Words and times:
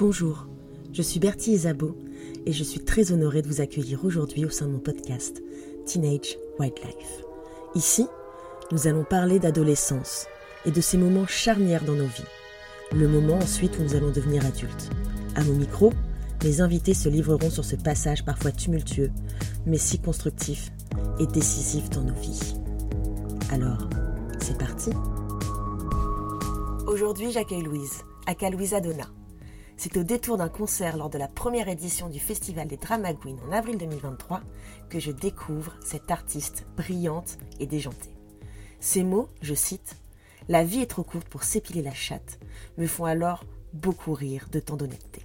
Bonjour, 0.00 0.46
je 0.94 1.02
suis 1.02 1.20
Bertie 1.20 1.52
Isabeau 1.52 1.94
et 2.46 2.54
je 2.54 2.64
suis 2.64 2.80
très 2.80 3.12
honorée 3.12 3.42
de 3.42 3.48
vous 3.48 3.60
accueillir 3.60 4.02
aujourd'hui 4.06 4.46
au 4.46 4.48
sein 4.48 4.66
de 4.66 4.72
mon 4.72 4.78
podcast 4.78 5.42
Teenage 5.84 6.38
Wildlife. 6.58 7.22
Ici, 7.74 8.06
nous 8.72 8.86
allons 8.86 9.04
parler 9.04 9.38
d'adolescence 9.38 10.26
et 10.64 10.70
de 10.70 10.80
ces 10.80 10.96
moments 10.96 11.26
charnières 11.26 11.84
dans 11.84 11.96
nos 11.96 12.06
vies. 12.06 12.24
Le 12.96 13.08
moment 13.08 13.34
ensuite 13.34 13.78
où 13.78 13.82
nous 13.82 13.94
allons 13.94 14.10
devenir 14.10 14.46
adultes. 14.46 14.88
À 15.34 15.44
mon 15.44 15.52
micro, 15.52 15.92
mes 16.44 16.62
invités 16.62 16.94
se 16.94 17.10
livreront 17.10 17.50
sur 17.50 17.66
ce 17.66 17.76
passage 17.76 18.24
parfois 18.24 18.52
tumultueux, 18.52 19.10
mais 19.66 19.76
si 19.76 19.98
constructif 19.98 20.72
et 21.18 21.26
décisif 21.26 21.90
dans 21.90 22.04
nos 22.04 22.14
vies. 22.14 22.54
Alors, 23.52 23.86
c'est 24.40 24.56
parti 24.56 24.92
Aujourd'hui, 26.86 27.32
j'accueille 27.32 27.64
Louise, 27.64 28.00
aka 28.26 28.48
Louisa 28.48 28.80
Donna. 28.80 29.06
C'est 29.82 29.96
au 29.96 30.02
détour 30.02 30.36
d'un 30.36 30.50
concert 30.50 30.98
lors 30.98 31.08
de 31.08 31.16
la 31.16 31.26
première 31.26 31.70
édition 31.70 32.10
du 32.10 32.20
Festival 32.20 32.68
des 32.68 32.76
Drama 32.76 33.12
en 33.48 33.50
avril 33.50 33.78
2023 33.78 34.42
que 34.90 35.00
je 35.00 35.10
découvre 35.10 35.72
cette 35.82 36.10
artiste 36.10 36.66
brillante 36.76 37.38
et 37.60 37.66
déjantée. 37.66 38.14
Ces 38.78 39.02
mots, 39.02 39.30
je 39.40 39.54
cite, 39.54 39.96
La 40.50 40.64
vie 40.64 40.82
est 40.82 40.86
trop 40.90 41.02
courte 41.02 41.30
pour 41.30 41.44
s'épiler 41.44 41.80
la 41.80 41.94
chatte, 41.94 42.38
me 42.76 42.86
font 42.86 43.06
alors 43.06 43.46
beaucoup 43.72 44.12
rire 44.12 44.48
de 44.52 44.60
tant 44.60 44.76
d'honnêteté. 44.76 45.22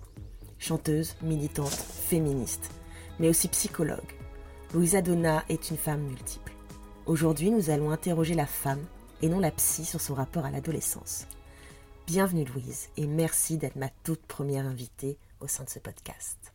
Chanteuse, 0.58 1.18
militante, 1.22 1.68
féministe, 1.68 2.72
mais 3.20 3.28
aussi 3.28 3.50
psychologue, 3.50 4.00
Louisa 4.74 5.02
Donna 5.02 5.44
est 5.50 5.70
une 5.70 5.76
femme 5.76 6.04
multiple. 6.04 6.54
Aujourd'hui, 7.08 7.52
nous 7.52 7.72
allons 7.72 7.92
interroger 7.92 8.36
la 8.36 8.48
femme 8.48 8.86
et 9.22 9.28
non 9.28 9.42
la 9.42 9.52
psy 9.52 9.84
sur 9.84 10.00
son 10.00 10.14
rapport 10.14 10.46
à 10.46 10.52
l'adolescence. 10.52 11.28
Bienvenue 12.08 12.46
Louise 12.46 12.90
et 12.98 13.08
merci 13.08 13.58
d'être 13.58 13.78
ma 13.78 13.90
toute 14.04 14.22
première 14.22 14.68
invitée 14.68 15.18
au 15.40 15.48
sein 15.48 15.64
de 15.64 15.70
ce 15.70 15.80
podcast. 15.80 16.54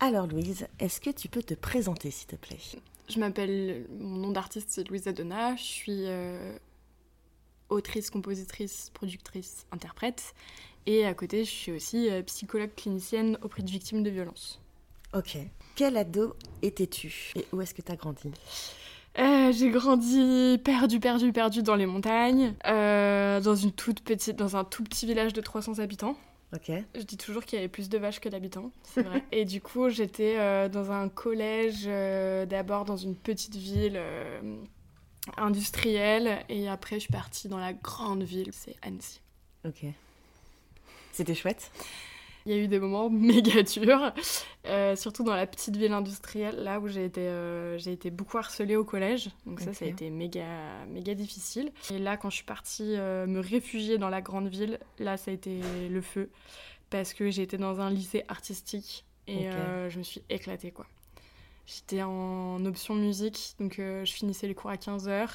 Alors 0.00 0.26
Louise, 0.26 0.66
est-ce 0.80 1.00
que 1.00 1.10
tu 1.10 1.28
peux 1.28 1.44
te 1.44 1.54
présenter 1.54 2.10
s'il 2.10 2.26
te 2.26 2.34
plaît? 2.34 2.58
Je 3.08 3.20
m'appelle, 3.20 3.86
mon 4.00 4.16
nom 4.16 4.30
d'artiste 4.32 4.70
c'est 4.70 4.88
Louise 4.88 5.06
Adona, 5.06 5.54
je 5.54 5.62
suis 5.62 6.06
euh, 6.06 6.58
autrice, 7.68 8.10
compositrice, 8.10 8.90
productrice, 8.94 9.64
interprète 9.70 10.34
et 10.86 11.06
à 11.06 11.14
côté 11.14 11.44
je 11.44 11.50
suis 11.50 11.70
aussi 11.70 12.10
euh, 12.10 12.20
psychologue 12.24 12.74
clinicienne 12.74 13.38
auprès 13.42 13.62
de 13.62 13.70
victimes 13.70 14.02
de 14.02 14.10
violences. 14.10 14.60
Ok. 15.14 15.38
Quel 15.76 15.96
ado 15.96 16.34
étais-tu? 16.62 17.32
Et 17.36 17.46
où 17.52 17.60
est-ce 17.60 17.74
que 17.74 17.82
tu 17.82 17.92
as 17.92 17.96
grandi? 17.96 18.32
Euh, 19.18 19.52
j'ai 19.52 19.70
grandi 19.70 20.58
perdu, 20.64 20.98
perdu, 20.98 21.32
perdu 21.32 21.62
dans 21.62 21.74
les 21.74 21.86
montagnes, 21.86 22.54
euh, 22.66 23.40
dans 23.40 23.54
une 23.54 23.72
toute 23.72 24.00
petite, 24.00 24.36
dans 24.36 24.56
un 24.56 24.64
tout 24.64 24.82
petit 24.84 25.06
village 25.06 25.32
de 25.32 25.40
300 25.40 25.78
habitants. 25.78 26.16
Ok. 26.54 26.70
Je 26.94 27.02
dis 27.02 27.16
toujours 27.16 27.44
qu'il 27.44 27.56
y 27.56 27.58
avait 27.58 27.68
plus 27.68 27.88
de 27.88 27.98
vaches 27.98 28.20
que 28.20 28.28
d'habitants, 28.28 28.70
c'est 28.82 29.02
vrai. 29.02 29.22
et 29.32 29.44
du 29.44 29.60
coup, 29.60 29.88
j'étais 29.88 30.36
euh, 30.38 30.68
dans 30.68 30.92
un 30.92 31.08
collège, 31.08 31.86
d'abord 32.48 32.84
dans 32.84 32.96
une 32.96 33.14
petite 33.14 33.56
ville 33.56 34.00
industrielle, 35.36 36.44
et 36.48 36.68
après, 36.68 36.96
je 36.96 37.00
suis 37.02 37.12
partie 37.12 37.48
dans 37.48 37.58
la 37.58 37.72
grande 37.72 38.22
ville, 38.22 38.50
c'est 38.52 38.76
Annecy. 38.82 39.20
Ok. 39.66 39.84
C'était 41.12 41.34
chouette? 41.34 41.70
Il 42.46 42.52
y 42.52 42.54
a 42.54 42.58
eu 42.58 42.68
des 42.68 42.78
moments 42.78 43.10
méga 43.10 43.62
durs, 43.62 44.12
euh, 44.66 44.96
surtout 44.96 45.24
dans 45.24 45.34
la 45.34 45.46
petite 45.46 45.76
ville 45.76 45.92
industrielle, 45.92 46.56
là 46.62 46.80
où 46.80 46.88
j'ai 46.88 47.04
été, 47.04 47.20
euh, 47.20 47.78
j'ai 47.78 47.92
été 47.92 48.10
beaucoup 48.10 48.38
harcelée 48.38 48.76
au 48.76 48.84
collège. 48.84 49.30
Donc 49.46 49.60
ça, 49.60 49.72
ça 49.72 49.84
a 49.84 49.88
été 49.88 50.10
méga, 50.10 50.46
méga 50.88 51.14
difficile. 51.14 51.72
Et 51.90 51.98
là, 51.98 52.16
quand 52.16 52.30
je 52.30 52.36
suis 52.36 52.44
partie 52.44 52.96
euh, 52.96 53.26
me 53.26 53.40
réfugier 53.40 53.98
dans 53.98 54.08
la 54.08 54.20
grande 54.20 54.48
ville, 54.48 54.78
là, 54.98 55.16
ça 55.16 55.30
a 55.30 55.34
été 55.34 55.60
le 55.88 56.00
feu. 56.00 56.30
Parce 56.90 57.14
que 57.14 57.30
j'étais 57.30 57.56
dans 57.56 57.80
un 57.80 57.90
lycée 57.90 58.24
artistique 58.28 59.04
et 59.26 59.48
je 59.88 59.98
me 59.98 60.02
suis 60.02 60.22
éclatée, 60.28 60.70
quoi. 60.70 60.86
J'étais 61.64 62.02
en 62.02 62.64
option 62.66 62.96
musique, 62.96 63.54
donc 63.60 63.74
je 63.78 64.12
finissais 64.12 64.48
les 64.48 64.54
cours 64.54 64.70
à 64.70 64.76
15h. 64.76 65.28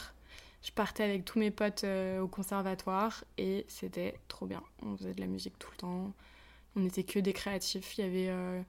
Je 0.61 0.71
partais 0.71 1.03
avec 1.03 1.23
tous 1.23 1.39
mes 1.39 1.51
potes 1.51 1.85
au 2.21 2.27
conservatoire 2.27 3.23
et 3.37 3.65
c'était 3.69 4.15
trop 4.27 4.45
bien. 4.45 4.61
On 4.83 4.97
faisait 4.97 5.13
de 5.13 5.21
la 5.21 5.27
musique 5.27 5.57
tout 5.57 5.69
le 5.71 5.77
temps 5.77 6.13
on 6.77 6.81
n'était 6.81 7.03
que 7.03 7.19
des 7.19 7.33
créatifs. 7.33 7.97
Il 7.97 8.05
y 8.05 8.07
avait, 8.07 8.29
euh, 8.29 8.61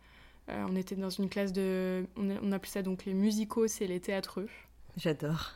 euh, 0.49 0.67
on 0.69 0.75
était 0.75 0.97
dans 0.97 1.11
une 1.11 1.29
classe 1.29 1.53
de, 1.53 2.07
on, 2.17 2.53
appelait 2.53 2.71
ça 2.71 2.83
donc 2.83 3.05
les 3.05 3.15
musicaux, 3.15 3.69
c'est 3.69 3.87
les 3.87 4.01
théâtreux. 4.01 4.49
J'adore. 4.97 5.53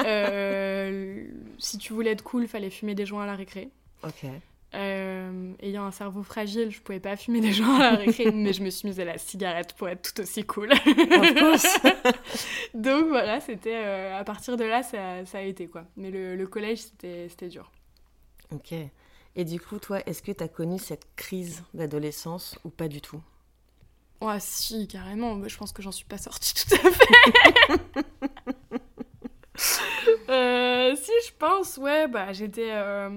Euh, 0.00 1.28
si 1.58 1.78
tu 1.78 1.92
voulais 1.92 2.10
être 2.10 2.24
cool, 2.24 2.48
fallait 2.48 2.70
fumer 2.70 2.96
des 2.96 3.06
joints 3.06 3.22
à 3.22 3.26
la 3.26 3.36
récré. 3.36 3.68
Ok. 4.02 4.24
ayant 4.72 5.84
un 5.84 5.92
cerveau 5.92 6.24
fragile, 6.24 6.72
je 6.72 6.80
pouvais 6.80 6.98
pas 6.98 7.16
fumer 7.16 7.40
des 7.40 7.52
joints 7.52 7.78
à 7.78 7.92
la 7.92 7.96
récré, 7.96 8.30
mais 8.32 8.52
je 8.52 8.64
me 8.64 8.70
suis 8.70 8.88
mise 8.88 8.98
à 8.98 9.04
la 9.04 9.16
cigarette 9.16 9.74
pour 9.74 9.88
être 9.88 10.12
tout 10.12 10.20
aussi 10.20 10.42
cool. 10.42 10.70
Donc 12.74 13.06
voilà, 13.06 13.38
c'était 13.38 13.76
à 13.76 14.24
partir 14.24 14.56
de 14.56 14.64
là, 14.64 14.82
ça, 14.82 15.24
ça, 15.24 15.38
a 15.38 15.42
été 15.42 15.68
quoi. 15.68 15.84
Mais 15.96 16.10
le, 16.10 16.34
le 16.34 16.46
collège, 16.48 16.80
c'était 17.00 17.48
dur. 17.48 17.70
Ok. 18.50 18.74
Et 19.36 19.44
du 19.44 19.60
coup, 19.60 19.78
toi, 19.78 20.00
est-ce 20.06 20.22
que 20.22 20.32
tu 20.32 20.42
as 20.44 20.48
connu 20.48 20.78
cette 20.78 21.06
crise 21.16 21.62
d'adolescence 21.74 22.58
ou 22.64 22.70
pas 22.70 22.88
du 22.88 23.00
tout? 23.00 23.20
Ouais, 24.20 24.38
si, 24.40 24.86
carrément. 24.86 25.46
Je 25.46 25.56
pense 25.56 25.72
que 25.72 25.82
j'en 25.82 25.92
suis 25.92 26.04
pas 26.04 26.18
sortie 26.18 26.54
tout 26.68 26.74
à 26.74 26.90
fait. 26.90 28.04
Euh, 30.28 30.94
si, 30.96 31.12
je 31.26 31.32
pense, 31.38 31.76
ouais, 31.76 32.08
bah 32.08 32.32
j'étais. 32.32 32.70
Euh, 32.72 33.10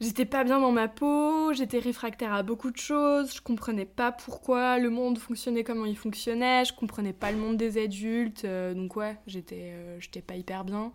j'étais 0.00 0.24
pas 0.24 0.44
bien 0.44 0.60
dans 0.60 0.72
ma 0.72 0.88
peau, 0.88 1.52
j'étais 1.52 1.78
réfractaire 1.78 2.32
à 2.32 2.42
beaucoup 2.42 2.70
de 2.70 2.76
choses, 2.76 3.34
je 3.34 3.40
comprenais 3.40 3.84
pas 3.84 4.12
pourquoi 4.12 4.78
le 4.78 4.90
monde 4.90 5.18
fonctionnait 5.18 5.64
comme 5.64 5.86
il 5.86 5.96
fonctionnait, 5.96 6.64
je 6.64 6.74
comprenais 6.74 7.12
pas 7.12 7.30
le 7.30 7.38
monde 7.38 7.56
des 7.56 7.82
adultes, 7.82 8.44
euh, 8.44 8.74
donc 8.74 8.96
ouais, 8.96 9.16
j'étais 9.26 9.74
j'étais 10.00 10.22
pas 10.22 10.34
hyper 10.34 10.64
bien. 10.64 10.92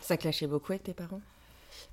Ça 0.00 0.16
clashait 0.16 0.46
beaucoup 0.46 0.72
avec 0.72 0.84
tes 0.84 0.94
parents? 0.94 1.20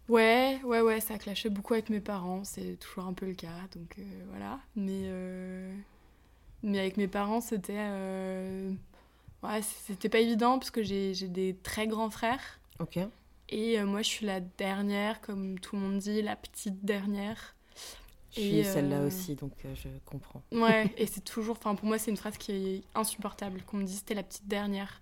Ouais, 0.09 0.59
ouais, 0.63 0.81
ouais, 0.81 0.99
ça 0.99 1.17
clashait 1.17 1.49
beaucoup 1.49 1.73
avec 1.73 1.89
mes 1.89 2.01
parents, 2.01 2.43
c'est 2.43 2.77
toujours 2.79 3.05
un 3.05 3.13
peu 3.13 3.25
le 3.25 3.33
cas, 3.33 3.47
donc 3.75 3.95
euh, 3.97 4.03
voilà. 4.29 4.59
Mais, 4.75 5.03
euh, 5.05 5.73
mais 6.61 6.79
avec 6.79 6.97
mes 6.97 7.07
parents, 7.07 7.41
c'était. 7.41 7.73
Euh, 7.77 8.71
ouais, 9.43 9.61
c'était 9.61 10.09
pas 10.09 10.19
évident 10.19 10.59
parce 10.59 10.71
que 10.71 10.83
j'ai 10.83 11.13
des 11.13 11.55
très 11.63 11.87
grands 11.87 12.09
frères. 12.09 12.59
Ok. 12.79 12.99
Et 13.49 13.81
moi, 13.83 14.01
je 14.01 14.07
suis 14.07 14.25
la 14.25 14.39
dernière, 14.39 15.21
comme 15.21 15.59
tout 15.59 15.75
le 15.75 15.81
monde 15.81 15.99
dit, 15.99 16.21
la 16.21 16.35
petite 16.35 16.83
dernière. 16.83 17.55
Je 18.35 18.41
suis 18.41 18.63
celle-là 18.63 19.03
aussi, 19.03 19.35
donc 19.35 19.53
je 19.75 19.89
comprends. 20.05 20.41
Ouais, 20.51 20.93
et 20.97 21.05
c'est 21.05 21.23
toujours, 21.23 21.57
enfin 21.57 21.75
pour 21.75 21.87
moi 21.87 21.97
c'est 21.97 22.11
une 22.11 22.17
phrase 22.17 22.37
qui 22.37 22.51
est 22.51 22.83
insupportable, 22.95 23.61
qu'on 23.63 23.77
me 23.77 23.83
dise 23.83 23.97
c'était 23.97 24.15
la 24.15 24.23
petite 24.23 24.47
dernière. 24.47 25.01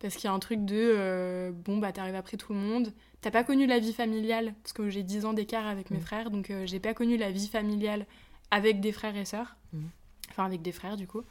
Parce 0.00 0.16
qu'il 0.16 0.24
y 0.24 0.28
a 0.28 0.32
un 0.32 0.38
truc 0.40 0.64
de, 0.64 1.54
bon 1.64 1.78
bah 1.78 1.92
t'arrives 1.92 2.16
après 2.16 2.36
tout 2.36 2.52
le 2.52 2.58
monde, 2.58 2.92
T'as 3.22 3.30
pas 3.30 3.44
connu 3.44 3.66
la 3.66 3.78
vie 3.78 3.92
familiale, 3.92 4.52
parce 4.64 4.72
que 4.72 4.90
j'ai 4.90 5.04
10 5.04 5.26
ans 5.26 5.32
d'écart 5.32 5.68
avec 5.68 5.92
mes 5.92 5.98
mm. 5.98 6.02
frères, 6.02 6.30
donc 6.32 6.50
euh, 6.50 6.66
j'ai 6.66 6.80
pas 6.80 6.92
connu 6.92 7.16
la 7.16 7.30
vie 7.30 7.46
familiale 7.46 8.04
avec 8.50 8.80
des 8.80 8.90
frères 8.90 9.16
et 9.16 9.24
sœurs. 9.24 9.56
Mm. 9.72 9.84
Enfin, 10.30 10.44
avec 10.44 10.60
des 10.60 10.72
frères, 10.72 10.96
du 10.96 11.06
coup. 11.06 11.22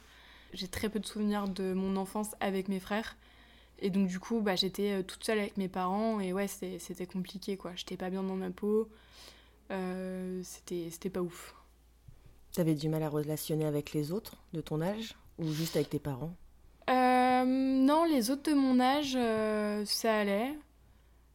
J'ai 0.54 0.68
très 0.68 0.88
peu 0.88 1.00
de 1.00 1.06
souvenirs 1.06 1.48
de 1.48 1.74
mon 1.74 1.96
enfance 1.96 2.34
avec 2.40 2.68
mes 2.68 2.80
frères. 2.80 3.16
Et 3.78 3.90
donc, 3.90 4.08
du 4.08 4.18
coup, 4.18 4.40
bah, 4.40 4.56
j'étais 4.56 4.92
euh, 4.92 5.02
toute 5.02 5.22
seule 5.22 5.38
avec 5.38 5.58
mes 5.58 5.68
parents, 5.68 6.18
et 6.18 6.32
ouais, 6.32 6.48
c'était 6.48 7.06
compliqué, 7.06 7.58
quoi. 7.58 7.72
J'étais 7.76 7.98
pas 7.98 8.08
bien 8.08 8.22
dans 8.22 8.36
ma 8.36 8.50
peau. 8.50 8.88
Euh, 9.72 10.40
c'était 10.44 11.10
pas 11.10 11.20
ouf. 11.20 11.54
T'avais 12.52 12.74
du 12.74 12.88
mal 12.88 13.02
à 13.02 13.08
relationner 13.08 13.64
avec 13.64 13.92
les 13.92 14.12
autres 14.12 14.36
de 14.52 14.60
ton 14.60 14.80
âge, 14.82 15.16
ou 15.38 15.50
juste 15.50 15.76
avec 15.76 15.90
tes 15.90 15.98
parents? 15.98 16.34
Non, 17.44 18.04
les 18.04 18.30
autres 18.30 18.48
de 18.48 18.54
mon 18.54 18.78
âge, 18.78 19.18
ça 19.88 20.14
allait. 20.14 20.54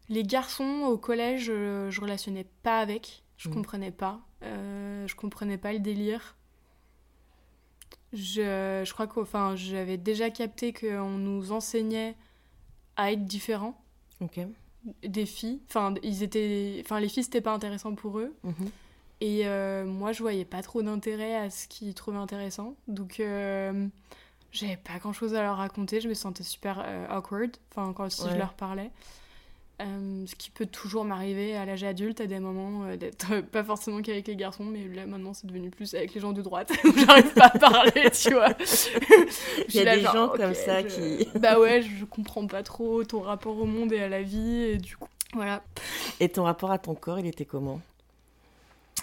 Les 0.09 0.23
garçons 0.23 0.83
au 0.87 0.97
collège, 0.97 1.45
je, 1.45 2.01
relationnais 2.01 2.45
pas 2.63 2.79
avec. 2.79 3.23
Je 3.37 3.49
mm. 3.49 3.53
comprenais 3.53 3.91
pas. 3.91 4.21
Euh, 4.43 5.05
je 5.07 5.15
comprenais 5.15 5.57
pas 5.57 5.73
le 5.73 5.79
délire. 5.79 6.35
Je, 8.13 8.83
je 8.85 8.93
crois 8.93 9.07
que 9.07 9.19
enfin, 9.19 9.55
j'avais 9.55 9.97
déjà 9.97 10.29
capté 10.29 10.71
qu'on 10.71 11.17
nous 11.17 11.51
enseignait 11.51 12.15
à 12.95 13.11
être 13.11 13.25
différents. 13.25 13.79
Ok. 14.21 14.39
Des 15.03 15.25
filles. 15.25 15.61
Enfin, 15.67 15.93
ils 16.03 16.23
étaient, 16.23 16.81
enfin, 16.83 16.99
les 16.99 17.09
filles, 17.09 17.23
c'était 17.23 17.41
pas 17.41 17.53
intéressant 17.53 17.95
pour 17.95 18.19
eux. 18.19 18.33
Mm-hmm. 18.45 18.69
Et 19.19 19.47
euh, 19.47 19.85
moi, 19.85 20.11
je 20.11 20.21
voyais 20.21 20.45
pas 20.45 20.61
trop 20.61 20.81
d'intérêt 20.81 21.35
à 21.35 21.49
ce 21.49 21.67
qu'ils 21.67 21.93
trouvaient 21.93 22.17
intéressant. 22.17 22.75
Donc, 22.87 23.19
euh, 23.19 23.87
j'avais 24.51 24.77
pas 24.77 24.99
grand 24.99 25.13
chose 25.13 25.33
à 25.33 25.41
leur 25.41 25.57
raconter. 25.57 26.01
Je 26.01 26.07
me 26.07 26.13
sentais 26.13 26.43
super 26.43 26.83
euh, 26.85 27.07
awkward. 27.09 27.51
Enfin, 27.71 27.93
quand 27.93 28.09
si 28.09 28.29
je 28.29 28.35
leur 28.35 28.53
parlais. 28.53 28.91
Euh, 29.79 30.25
ce 30.25 30.33
qui 30.33 30.49
peut 30.49 30.65
toujours 30.65 31.05
m'arriver 31.05 31.55
à 31.55 31.63
l'âge 31.63 31.83
adulte 31.83 32.19
à 32.19 32.25
des 32.25 32.39
moments 32.39 32.85
euh, 32.85 32.97
d'être 32.97 33.41
pas 33.41 33.63
forcément 33.63 34.01
qu'avec 34.01 34.25
les 34.25 34.35
garçons 34.35 34.63
mais 34.63 34.87
là 34.87 35.05
maintenant 35.05 35.35
c'est 35.35 35.45
devenu 35.45 35.69
plus 35.69 35.93
avec 35.93 36.15
les 36.15 36.19
gens 36.19 36.31
de 36.31 36.41
droite 36.41 36.71
j'arrive 36.83 37.31
pas 37.35 37.51
à 37.53 37.59
parler 37.59 38.09
tu 38.09 38.33
vois 38.33 38.49
il 39.69 39.75
y 39.75 39.87
a 39.87 39.95
des 39.95 40.01
gens 40.01 40.29
comme 40.29 40.55
ça 40.55 40.81
qui 40.81 41.27
bah 41.39 41.59
ouais 41.59 41.83
je 41.83 42.05
comprends 42.05 42.47
pas 42.47 42.63
trop 42.63 43.03
ton 43.03 43.21
rapport 43.21 43.55
au 43.55 43.65
monde 43.65 43.93
et 43.93 44.01
à 44.01 44.09
la 44.09 44.23
vie 44.23 44.63
et 44.63 44.77
du 44.79 44.97
coup 44.97 45.09
voilà 45.33 45.61
et 46.19 46.27
ton 46.27 46.45
rapport 46.45 46.71
à 46.71 46.79
ton 46.79 46.95
corps 46.95 47.19
il 47.19 47.27
était 47.27 47.45
comment? 47.45 47.79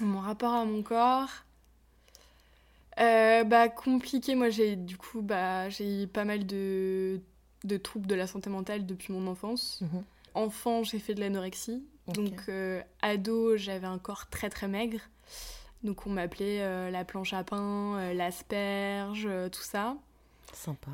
Mon 0.00 0.20
rapport 0.20 0.52
à 0.52 0.64
mon 0.64 0.82
corps. 0.82 1.28
Euh, 3.00 3.44
bah 3.44 3.68
compliqué, 3.68 4.34
moi 4.34 4.50
j'ai 4.50 4.76
du 4.76 4.96
coup 4.96 5.20
bah 5.22 5.68
j'ai 5.68 6.06
pas 6.06 6.24
mal 6.24 6.46
de, 6.46 7.20
de 7.64 7.76
troubles 7.76 8.06
de 8.06 8.14
la 8.14 8.26
santé 8.26 8.50
mentale 8.50 8.86
depuis 8.86 9.12
mon 9.12 9.26
enfance. 9.26 9.80
Mhm. 9.82 10.04
Enfant 10.34 10.82
j'ai 10.82 10.98
fait 10.98 11.14
de 11.14 11.20
l'anorexie, 11.20 11.84
donc 12.08 12.48
euh, 12.48 12.82
ado 13.02 13.56
j'avais 13.56 13.86
un 13.86 13.98
corps 13.98 14.28
très 14.28 14.50
très 14.50 14.68
maigre, 14.68 15.00
donc 15.82 16.06
on 16.06 16.10
m'appelait 16.10 16.60
euh, 16.60 16.90
la 16.90 17.04
planche 17.04 17.32
à 17.32 17.44
pain, 17.44 18.12
l'asperge, 18.14 19.28
tout 19.52 19.62
ça. 19.62 19.96
Sympa. 20.52 20.90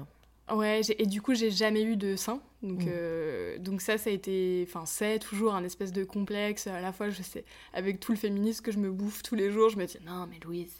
Ouais, 0.53 0.81
et 0.99 1.07
du 1.07 1.23
coup, 1.23 1.35
j'ai 1.35 1.51
jamais 1.51 1.83
eu 1.83 1.97
de 1.97 2.17
sein. 2.17 2.41
Donc, 2.63 2.85
mm. 2.85 3.59
donc 3.63 3.81
ça, 3.81 3.99
ça 3.99 4.11
a 4.11 4.13
été. 4.13 4.67
Enfin, 4.69 4.85
c'est 4.85 5.19
toujours 5.19 5.55
un 5.55 5.65
espèce 5.65 5.93
de 5.93 6.05
complexe. 6.05 6.67
À 6.67 6.81
la 6.81 6.93
fois, 6.93 7.11
je 7.11 7.23
sais, 7.23 7.45
avec 7.73 8.01
tout 8.01 8.13
le 8.13 8.19
féminisme 8.19 8.65
que 8.65 8.73
je 8.73 8.79
me 8.79 8.91
bouffe 8.91 9.23
tous 9.23 9.37
les 9.37 9.51
jours, 9.51 9.69
je 9.69 9.79
me 9.79 9.87
dis 9.87 9.99
non, 10.05 10.27
mais 10.27 10.39
Louise, 10.45 10.75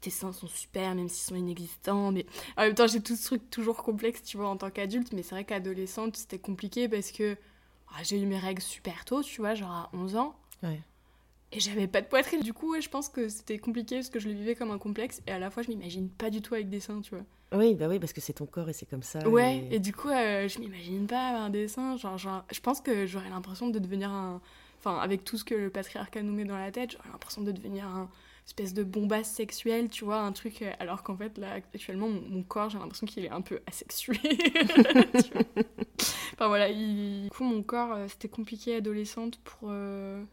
tes 0.00 0.10
seins 0.10 0.32
sont 0.32 0.46
super, 0.46 0.94
même 0.94 1.08
s'ils 1.08 1.28
sont 1.28 1.36
inexistants. 1.36 2.12
Mais 2.12 2.26
en 2.56 2.62
même 2.62 2.74
temps, 2.74 2.86
j'ai 2.86 3.00
tout 3.00 3.16
ce 3.16 3.24
truc 3.24 3.50
toujours 3.50 3.82
complexe, 3.82 4.22
tu 4.22 4.36
vois, 4.36 4.48
en 4.48 4.56
tant 4.56 4.70
qu'adulte. 4.70 5.12
Mais 5.12 5.22
c'est 5.22 5.34
vrai 5.34 5.44
qu'adolescente, 5.44 6.16
c'était 6.16 6.38
compliqué 6.38 6.88
parce 6.88 7.10
que 7.10 7.36
j'ai 8.02 8.20
eu 8.20 8.26
mes 8.26 8.38
règles 8.38 8.62
super 8.62 9.04
tôt, 9.04 9.22
tu 9.22 9.40
vois, 9.40 9.54
genre 9.54 9.70
à 9.70 9.90
11 9.92 10.16
ans. 10.16 10.36
Ouais. 10.62 10.80
Et 11.52 11.58
j'avais 11.58 11.88
pas 11.88 12.00
de 12.00 12.06
poitrine. 12.06 12.40
Du 12.40 12.52
coup, 12.52 12.72
ouais, 12.72 12.80
je 12.80 12.88
pense 12.88 13.08
que 13.08 13.28
c'était 13.28 13.58
compliqué 13.58 13.96
parce 13.96 14.08
que 14.08 14.20
je 14.20 14.28
le 14.28 14.34
vivais 14.34 14.54
comme 14.54 14.70
un 14.70 14.78
complexe. 14.78 15.20
Et 15.26 15.32
à 15.32 15.38
la 15.38 15.50
fois, 15.50 15.62
je 15.62 15.68
m'imagine 15.68 16.08
pas 16.08 16.30
du 16.30 16.42
tout 16.42 16.54
avec 16.54 16.68
des 16.68 16.80
seins, 16.80 17.00
tu 17.00 17.14
vois. 17.14 17.24
Oui, 17.52 17.74
bah 17.74 17.88
oui, 17.88 17.98
parce 17.98 18.12
que 18.12 18.20
c'est 18.20 18.34
ton 18.34 18.46
corps 18.46 18.68
et 18.68 18.72
c'est 18.72 18.86
comme 18.86 19.02
ça. 19.02 19.28
Ouais, 19.28 19.66
et, 19.70 19.80
du 19.80 19.92
coup, 19.92 20.08
euh, 20.08 20.46
je 20.46 20.60
m'imagine 20.60 21.08
pas 21.08 21.30
avoir 21.30 21.50
des 21.50 21.66
seins. 21.66 21.96
Genre, 21.96 22.16
genre, 22.18 22.44
je 22.52 22.60
pense 22.60 22.80
que 22.80 23.06
j'aurais 23.06 23.30
l'impression 23.30 23.68
de 23.68 23.78
devenir 23.78 24.10
un. 24.10 24.40
Enfin, 24.78 24.98
avec 24.98 25.24
tout 25.24 25.36
ce 25.36 25.44
que 25.44 25.54
le 25.54 25.68
patriarcat 25.68 26.22
nous 26.22 26.32
met 26.32 26.44
dans 26.44 26.56
la 26.56 26.70
tête, 26.70 26.92
j'aurais 26.92 27.10
l'impression 27.10 27.42
de 27.42 27.52
devenir 27.52 27.84
un 27.84 28.08
espèce 28.46 28.72
de 28.72 28.82
bombasse 28.82 29.30
sexuelle, 29.30 29.88
tu 29.88 30.04
vois, 30.04 30.20
un 30.20 30.32
truc. 30.32 30.62
Euh, 30.62 30.70
alors 30.78 31.02
qu'en 31.02 31.16
fait, 31.16 31.36
là, 31.36 31.54
actuellement, 31.74 32.08
mon, 32.08 32.44
corps, 32.44 32.70
j'ai 32.70 32.78
l'impression 32.78 33.06
qu'il 33.06 33.24
est 33.24 33.30
un 33.30 33.40
peu 33.40 33.60
asexué. 33.66 34.16
enfin 36.40 36.48
voilà, 36.48 36.72
du 36.72 37.28
coup, 37.30 37.44
mon 37.44 37.62
corps, 37.62 37.92
euh, 37.92 38.08
c'était 38.08 38.28
compliqué 38.28 38.74
adolescente 38.74 39.38
pour 39.44 39.68
euh, 39.70 40.24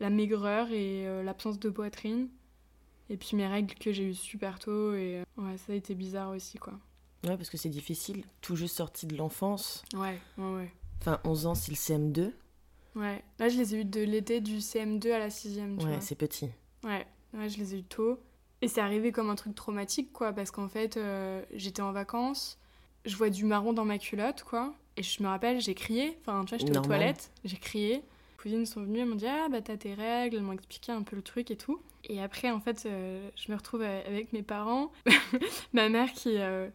la 0.00 0.10
maigreur 0.10 0.70
et 0.72 1.22
l'absence 1.22 1.58
de 1.58 1.70
poitrine. 1.70 2.28
Et 3.10 3.16
puis 3.16 3.36
mes 3.36 3.46
règles 3.46 3.74
que 3.74 3.92
j'ai 3.92 4.04
eues 4.04 4.14
super 4.14 4.58
tôt, 4.58 4.94
et 4.94 5.22
ouais, 5.36 5.56
ça 5.58 5.72
a 5.72 5.76
été 5.76 5.94
bizarre 5.94 6.30
aussi, 6.30 6.58
quoi. 6.58 6.74
Ouais, 7.24 7.36
parce 7.36 7.50
que 7.50 7.56
c'est 7.56 7.68
difficile, 7.68 8.24
tout 8.40 8.54
juste 8.56 8.76
sorti 8.76 9.06
de 9.06 9.16
l'enfance. 9.16 9.82
Ouais, 9.94 10.18
ouais, 10.36 10.54
ouais. 10.54 10.72
Enfin, 11.00 11.20
11 11.24 11.46
ans, 11.46 11.54
c'est 11.54 11.70
le 11.70 11.76
CM2. 11.76 12.32
Ouais, 12.96 13.22
là 13.38 13.48
je 13.48 13.56
les 13.56 13.74
ai 13.74 13.80
eu 13.80 13.84
de 13.84 14.00
l'été 14.00 14.40
du 14.40 14.58
CM2 14.58 15.12
à 15.12 15.18
la 15.18 15.28
6ème. 15.28 15.82
Ouais, 15.84 16.00
c'est 16.00 16.16
petit. 16.16 16.50
Ouais. 16.84 17.06
ouais, 17.34 17.48
je 17.48 17.58
les 17.58 17.74
ai 17.74 17.78
eu 17.78 17.84
tôt. 17.84 18.18
Et 18.60 18.68
c'est 18.68 18.80
arrivé 18.80 19.12
comme 19.12 19.30
un 19.30 19.36
truc 19.36 19.54
traumatique, 19.54 20.12
quoi, 20.12 20.32
parce 20.32 20.50
qu'en 20.50 20.68
fait, 20.68 20.96
euh, 20.96 21.44
j'étais 21.52 21.82
en 21.82 21.92
vacances, 21.92 22.58
je 23.08 23.16
vois 23.16 23.30
du 23.30 23.44
marron 23.44 23.72
dans 23.72 23.84
ma 23.84 23.98
culotte, 23.98 24.44
quoi. 24.44 24.74
Et 24.96 25.02
je 25.02 25.22
me 25.22 25.28
rappelle, 25.28 25.60
j'ai 25.60 25.74
crié, 25.74 26.18
enfin, 26.20 26.44
tu 26.44 26.50
vois, 26.50 26.58
j'étais 26.58 26.76
aux 26.76 26.82
toilettes, 26.82 27.30
j'ai 27.44 27.56
crié. 27.56 27.94
Les 27.94 28.42
cousines 28.42 28.66
sont 28.66 28.82
venues, 28.82 29.00
elles 29.00 29.06
m'ont 29.06 29.16
dit 29.16 29.26
Ah, 29.26 29.48
bah 29.50 29.60
t'as 29.60 29.76
tes 29.76 29.94
règles, 29.94 30.36
elles 30.36 30.42
m'ont 30.42 30.52
expliqué 30.52 30.92
un 30.92 31.02
peu 31.02 31.16
le 31.16 31.22
truc 31.22 31.50
et 31.50 31.56
tout. 31.56 31.80
Et 32.04 32.22
après, 32.22 32.50
en 32.50 32.60
fait, 32.60 32.84
euh, 32.86 33.28
je 33.36 33.50
me 33.50 33.56
retrouve 33.56 33.82
avec 33.82 34.32
mes 34.32 34.42
parents, 34.42 34.92
ma 35.72 35.88
mère 35.88 36.12
qui, 36.12 36.38
euh, 36.38 36.68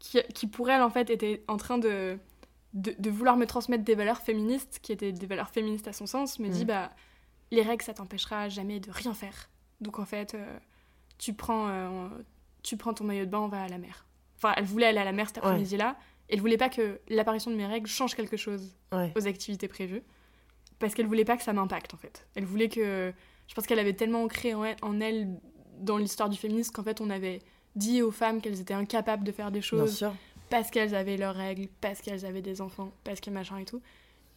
qui, 0.00 0.18
qui, 0.34 0.46
pour 0.46 0.70
elle, 0.70 0.82
en 0.82 0.90
fait, 0.90 1.10
était 1.10 1.44
en 1.48 1.56
train 1.56 1.78
de 1.78 2.18
de, 2.74 3.10
vouloir 3.10 3.36
me 3.36 3.46
transmettre 3.46 3.84
des 3.84 3.94
valeurs 3.94 4.20
féministes, 4.20 4.80
qui 4.82 4.92
étaient 4.92 5.12
des 5.12 5.26
valeurs 5.26 5.50
féministes 5.50 5.88
à 5.88 5.92
son 5.92 6.06
sens, 6.06 6.38
me 6.38 6.48
dit 6.48 6.64
mm. 6.64 6.68
bah 6.68 6.90
les 7.50 7.62
règles 7.62 7.84
ça 7.84 7.94
t'empêchera 7.94 8.48
jamais 8.48 8.80
de 8.80 8.90
rien 8.90 9.14
faire. 9.14 9.48
Donc 9.80 9.98
en 9.98 10.04
fait, 10.04 10.34
euh, 10.34 10.58
tu 11.18 11.34
prends 11.34 11.68
euh, 11.68 12.08
tu 12.62 12.76
prends 12.76 12.92
ton 12.92 13.04
maillot 13.04 13.26
de 13.26 13.30
bain, 13.30 13.40
on 13.40 13.48
va 13.48 13.62
à 13.62 13.68
la 13.68 13.78
mer. 13.78 14.06
Enfin, 14.36 14.52
elle 14.56 14.64
voulait 14.64 14.86
aller 14.86 14.98
à 14.98 15.04
la 15.04 15.12
mer 15.12 15.28
cet 15.28 15.38
après-midi-là. 15.38 15.96
Elle 16.28 16.40
voulait 16.40 16.56
pas 16.56 16.68
que 16.68 17.00
l'apparition 17.08 17.50
de 17.50 17.56
mes 17.56 17.66
règles 17.66 17.86
change 17.88 18.14
quelque 18.14 18.36
chose 18.36 18.76
aux 18.92 19.26
activités 19.26 19.68
prévues, 19.68 20.02
parce 20.78 20.94
qu'elle 20.94 21.06
voulait 21.06 21.24
pas 21.24 21.36
que 21.36 21.42
ça 21.42 21.52
m'impacte 21.52 21.94
en 21.94 21.98
fait. 21.98 22.26
Elle 22.34 22.44
voulait 22.44 22.68
que, 22.68 23.12
je 23.46 23.54
pense 23.54 23.66
qu'elle 23.66 23.78
avait 23.78 23.92
tellement 23.92 24.22
ancré 24.22 24.54
en 24.54 25.00
elle, 25.00 25.28
dans 25.80 25.98
l'histoire 25.98 26.28
du 26.28 26.38
féminisme 26.38 26.72
qu'en 26.72 26.84
fait 26.84 27.00
on 27.00 27.10
avait 27.10 27.40
dit 27.74 28.00
aux 28.00 28.12
femmes 28.12 28.40
qu'elles 28.40 28.60
étaient 28.60 28.74
incapables 28.74 29.24
de 29.24 29.32
faire 29.32 29.50
des 29.50 29.60
choses 29.60 30.06
parce 30.50 30.70
qu'elles 30.70 30.94
avaient 30.94 31.16
leurs 31.16 31.34
règles, 31.34 31.68
parce 31.80 32.00
qu'elles 32.00 32.24
avaient 32.24 32.42
des 32.42 32.60
enfants, 32.60 32.92
parce 33.02 33.20
que 33.20 33.30
machin 33.30 33.58
et 33.58 33.64
tout, 33.64 33.82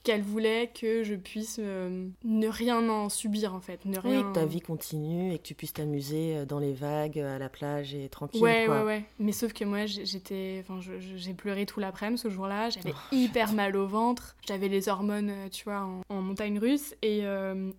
qu'elles 0.04 0.22
voulaient 0.22 0.72
que 0.74 1.04
je 1.04 1.16
puisse 1.16 1.60
euh, 1.60 2.08
ne 2.24 2.48
rien 2.48 2.88
en 2.90 3.10
subir 3.10 3.54
en 3.54 3.60
fait. 3.60 3.86
Ne 3.86 4.00
rien... 4.00 4.22
Oui, 4.22 4.28
que 4.28 4.40
ta 4.40 4.46
vie 4.46 4.62
continue 4.62 5.34
et 5.34 5.38
que 5.38 5.44
tu 5.44 5.54
puisses 5.54 5.74
t'amuser 5.74 6.38
euh, 6.38 6.46
dans 6.46 6.60
les 6.60 6.74
vagues, 6.74 7.20
à 7.20 7.38
la 7.38 7.50
plage 7.50 7.94
et 7.94 8.10
tranquille. 8.10 8.42
Ouais, 8.42 8.66
quoi. 8.66 8.80
ouais, 8.80 8.86
ouais. 8.86 9.06
Mais 9.20 9.32
sauf 9.32 9.54
que 9.54 9.66
moi, 9.66 9.86
j'étais. 9.86 10.64
Enfin, 10.64 10.80
j'ai 11.16 11.34
pleuré 11.34 11.66
tout 11.66 11.80
l'après-midi 11.80 12.22
ce 12.22 12.30
jour-là. 12.30 12.70
J'avais 12.70 12.94
oh, 12.94 13.16
hyper 13.16 13.54
mal 13.54 13.76
au 13.76 13.88
ventre. 13.88 14.36
J'avais 14.48 14.68
les 14.68 14.90
hormones, 14.90 15.30
euh, 15.30 15.50
tu 15.50 15.64
vois, 15.66 15.82
en, 15.82 16.02
en 16.10 16.22
montagne 16.22 16.60
russe. 16.60 16.96
Et, 17.02 17.24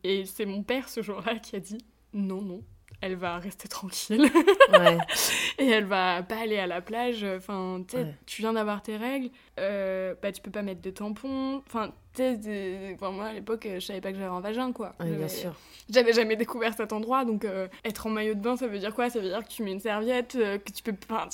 et 0.05 0.25
c'est 0.25 0.47
mon 0.47 0.63
père 0.63 0.89
ce 0.89 1.03
jour-là 1.03 1.39
qui 1.39 1.57
a 1.57 1.61
dit 1.61 1.79
non, 2.15 2.41
non, 2.43 2.63
elle 3.01 3.17
va 3.17 3.39
rester 3.39 3.69
tranquille. 3.69 4.31
et 5.59 5.67
elle 5.67 5.85
va 5.85 6.23
pas 6.23 6.41
aller 6.41 6.59
à 6.59 6.67
la 6.67 6.81
plage. 6.81 7.25
Enfin, 7.25 7.83
tu 7.89 7.97
tu 8.27 8.43
viens 8.43 8.53
d'avoir 8.53 8.83
tes 8.83 8.97
règles, 8.97 9.31
euh, 9.59 10.15
bah 10.21 10.33
tu 10.33 10.41
peux 10.43 10.51
pas 10.51 10.63
mettre 10.63 10.81
de 10.81 10.91
tampons. 10.91 11.63
Enfin, 11.67 11.93
sais, 12.15 12.97
moi 13.01 13.27
à 13.27 13.33
l'époque, 13.33 13.69
je 13.73 13.81
savais 13.81 14.01
pas 14.01 14.11
que 14.11 14.19
j'avais 14.19 14.31
un 14.31 14.41
vagin, 14.41 14.73
quoi. 14.73 14.95
bien 15.01 15.29
sûr. 15.29 15.55
J'avais 15.89 16.13
jamais 16.13 16.37
découvert 16.37 16.75
cet 16.75 16.93
endroit, 16.93 17.25
donc 17.25 17.45
euh, 17.45 17.69
être 17.85 18.07
en 18.07 18.11
maillot 18.11 18.35
de 18.35 18.41
bain, 18.41 18.57
ça 18.57 18.67
veut 18.67 18.79
dire 18.79 18.95
quoi? 18.95 19.09
Ça 19.09 19.21
veut 19.21 19.29
dire 19.29 19.43
que 19.43 19.49
tu 19.49 19.63
mets 19.63 19.73
une 19.73 19.81
serviette, 19.81 20.35
euh, 20.35 20.59
que 20.59 20.71
tu 20.71 20.83
peux 20.83 20.93
pas. 20.93 21.29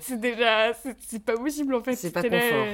c'est 0.00 0.20
déjà. 0.20 0.72
C'est 0.98 1.24
pas 1.24 1.36
possible 1.36 1.74
en 1.74 1.82
fait. 1.82 1.96
C'est 1.96 2.10
pas 2.10 2.22
confort. 2.22 2.66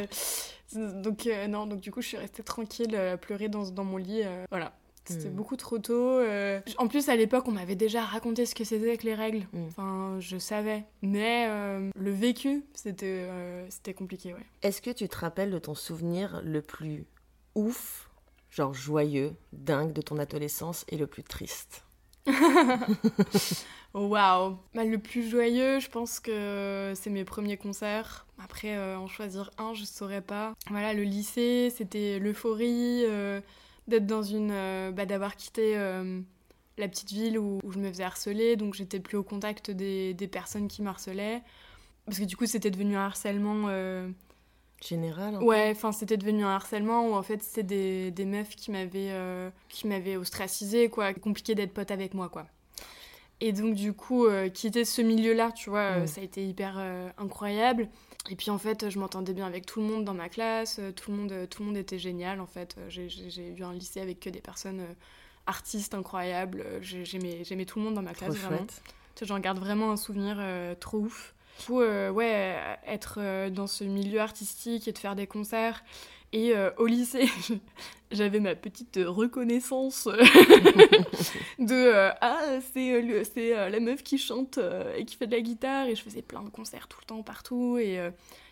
donc, 0.75 1.29
non, 1.49 1.67
donc 1.67 1.81
du 1.81 1.93
coup, 1.93 2.01
je 2.01 2.09
suis 2.09 2.17
restée 2.17 2.43
tranquille, 2.43 2.99
pleurer 3.21 3.49
dans, 3.49 3.69
dans 3.71 3.85
mon 3.85 3.99
lit. 3.99 4.23
voilà. 4.51 4.73
C'était 5.09 5.29
hmm. 5.29 5.35
beaucoup 5.35 5.57
trop 5.57 5.79
tôt. 5.79 6.19
Euh. 6.19 6.61
En 6.79 6.89
plus, 6.89 7.09
à 7.09 7.17
l'époque, 7.17 7.47
on 7.47 7.53
m'avait 7.53 7.77
déjà 7.77 8.03
raconté 8.03 8.47
ce 8.47 8.55
que 8.55 8.65
c'était 8.65 8.89
avec 8.89 9.05
les 9.05 9.15
règles. 9.15 9.47
Hmm. 9.53 9.67
Enfin, 9.69 10.17
je 10.21 10.37
savais. 10.39 10.85
Mais 11.03 11.47
euh, 11.49 11.91
le 11.97 12.11
vécu, 12.11 12.65
c'était 12.75 13.27
euh, 13.29 13.67
c'était 13.71 13.95
compliqué, 13.95 14.35
ouais. 14.35 14.45
Est-ce 14.63 14.83
que 14.83 14.91
tu 14.91 15.09
te 15.09 15.17
rappelles 15.17 15.51
de 15.51 15.59
ton 15.59 15.75
souvenir 15.75 16.41
le 16.45 16.63
plus 16.63 17.07
ouf, 17.55 18.11
genre 18.51 18.75
joyeux, 18.75 19.35
dingue 19.53 19.93
de 19.93 20.03
ton 20.03 20.19
adolescence 20.19 20.85
et 20.89 20.97
le 20.97 21.07
plus 21.07 21.23
triste? 21.23 21.85
Waouh 23.95 24.59
bah, 24.75 24.85
Le 24.85 24.99
plus 24.99 25.29
joyeux, 25.29 25.79
je 25.79 25.89
pense 25.89 26.19
que 26.19 26.93
c'est 26.97 27.11
mes 27.11 27.25
premiers 27.25 27.57
concerts. 27.57 28.27
Après, 28.43 28.77
en 28.97 29.07
choisir 29.07 29.51
un, 29.59 29.73
je 29.75 29.85
saurais 29.85 30.21
pas. 30.21 30.55
Voilà, 30.69 30.93
le 30.93 31.05
lycée, 31.05 31.73
c'était 31.75 32.19
l'euphorie 32.19 33.05
d'être 33.89 34.07
dans 34.07 34.23
une. 34.23 34.51
Euh, 34.53 34.91
bah, 34.91 35.07
d'avoir 35.07 35.37
quitté 35.37 35.77
euh, 35.77 36.21
la 36.79 36.89
petite 36.89 37.13
ville 37.13 37.39
où, 37.39 37.61
je 37.69 37.79
me 37.79 37.89
faisais 37.89 38.05
harceler, 38.05 38.57
donc 38.57 38.75
j'étais 38.75 39.01
plus 39.01 39.17
au 39.17 39.23
contact 39.23 39.71
des, 39.71 40.15
des 40.15 40.29
personnes 40.29 40.69
qui 40.69 40.83
m'harcelaient. 40.83 41.43
Parce 42.05 42.19
que 42.19 42.25
du 42.25 42.37
coup, 42.37 42.47
c'était 42.47 42.71
devenu 42.71 42.97
un 42.97 43.07
harcèlement. 43.07 43.65
Euh, 43.69 44.09
Général 44.81 45.43
Ouais, 45.43 45.73
enfin, 45.75 45.91
c'était 45.91 46.19
devenu 46.19 46.45
un 46.45 46.55
harcèlement 46.55 47.09
où 47.09 47.15
en 47.15 47.23
fait, 47.23 47.43
c'était 47.43 47.63
des, 47.63 48.11
des 48.11 48.27
meufs 48.27 48.55
qui 48.57 48.71
m'avaient 48.71 49.13
qui 49.69 49.87
m'avaient 49.87 50.17
ostracisé, 50.17 50.91
quoi. 50.91 51.15
Compliqué 51.15 51.55
d'être 51.55 51.73
pote 51.73 51.91
avec 51.91 52.13
moi, 52.13 52.29
quoi. 52.29 52.47
Et 53.41 53.53
donc, 53.53 53.75
du 53.75 53.95
coup, 53.95 54.27
quitter 54.53 54.85
ce 54.85 55.01
milieu-là, 55.01 55.51
tu 55.53 55.71
vois, 55.71 56.07
ça 56.07 56.21
a 56.21 56.25
été 56.25 56.47
hyper 56.47 56.79
incroyable. 57.17 57.89
Et 58.31 58.37
puis 58.37 58.51
en 58.51 58.59
fait, 58.59 58.91
je 58.91 58.99
m'entendais 58.99 59.33
bien 59.33 59.47
avec 59.47 59.67
tout 59.67 59.81
le 59.81 59.87
monde 59.87 60.05
dans 60.05 60.15
ma 60.15 60.29
classe, 60.29 60.79
euh, 60.79 60.93
tout 60.93 61.11
le 61.11 61.17
monde, 61.17 61.33
euh, 61.33 61.47
tout 61.47 61.63
le 61.63 61.69
monde 61.69 61.77
était 61.77 61.99
génial 61.99 62.41
en 62.41 62.47
fait. 62.47 62.77
Euh, 62.79 62.89
j'ai 62.89 63.55
eu 63.57 63.63
un 63.63 63.73
lycée 63.73 64.01
avec 64.01 64.21
que 64.21 64.31
des 64.31 64.41
personnes 64.41 64.83
artistes 65.47 65.95
incroyables, 65.95 66.65
j'aimais 66.83 67.65
tout 67.67 67.79
le 67.79 67.85
monde 67.85 67.95
dans 67.95 68.03
ma 68.03 68.15
classe 68.15 68.35
vraiment. 68.35 68.67
J'en 69.23 69.39
garde 69.39 69.59
vraiment 69.59 69.93
un 69.93 69.97
souvenir 69.97 70.39
trop 70.81 70.99
ouf. 70.99 71.35
Du 71.61 71.67
coup, 71.67 71.79
ouais, 71.79 72.59
être 72.87 73.49
dans 73.49 73.67
ce 73.67 73.85
milieu 73.85 74.21
artistique 74.21 74.89
et 74.89 74.93
de 74.93 74.99
faire 74.99 75.15
des 75.15 75.27
concerts. 75.27 75.83
Et 76.37 76.53
au 76.77 76.85
lycée, 76.85 77.31
j'avais 78.11 78.41
ma 78.41 78.55
petite 78.55 78.99
reconnaissance 79.03 80.05
de 81.59 82.11
ah 82.21 82.61
c'est 82.75 83.25
c'est 83.25 83.71
la 83.71 83.81
meuf 83.81 84.03
qui 84.03 84.19
chante 84.19 84.59
et 84.99 85.07
qui 85.07 85.17
fait 85.17 85.27
de 85.27 85.35
la 85.35 85.41
guitare 85.41 85.87
et 85.87 85.95
je 85.95 86.03
faisais 86.03 86.21
plein 86.21 86.43
de 86.43 86.51
concerts 86.51 86.89
tout 86.89 86.99
le 87.01 87.07
temps 87.07 87.23
partout 87.23 87.79
et 87.79 87.95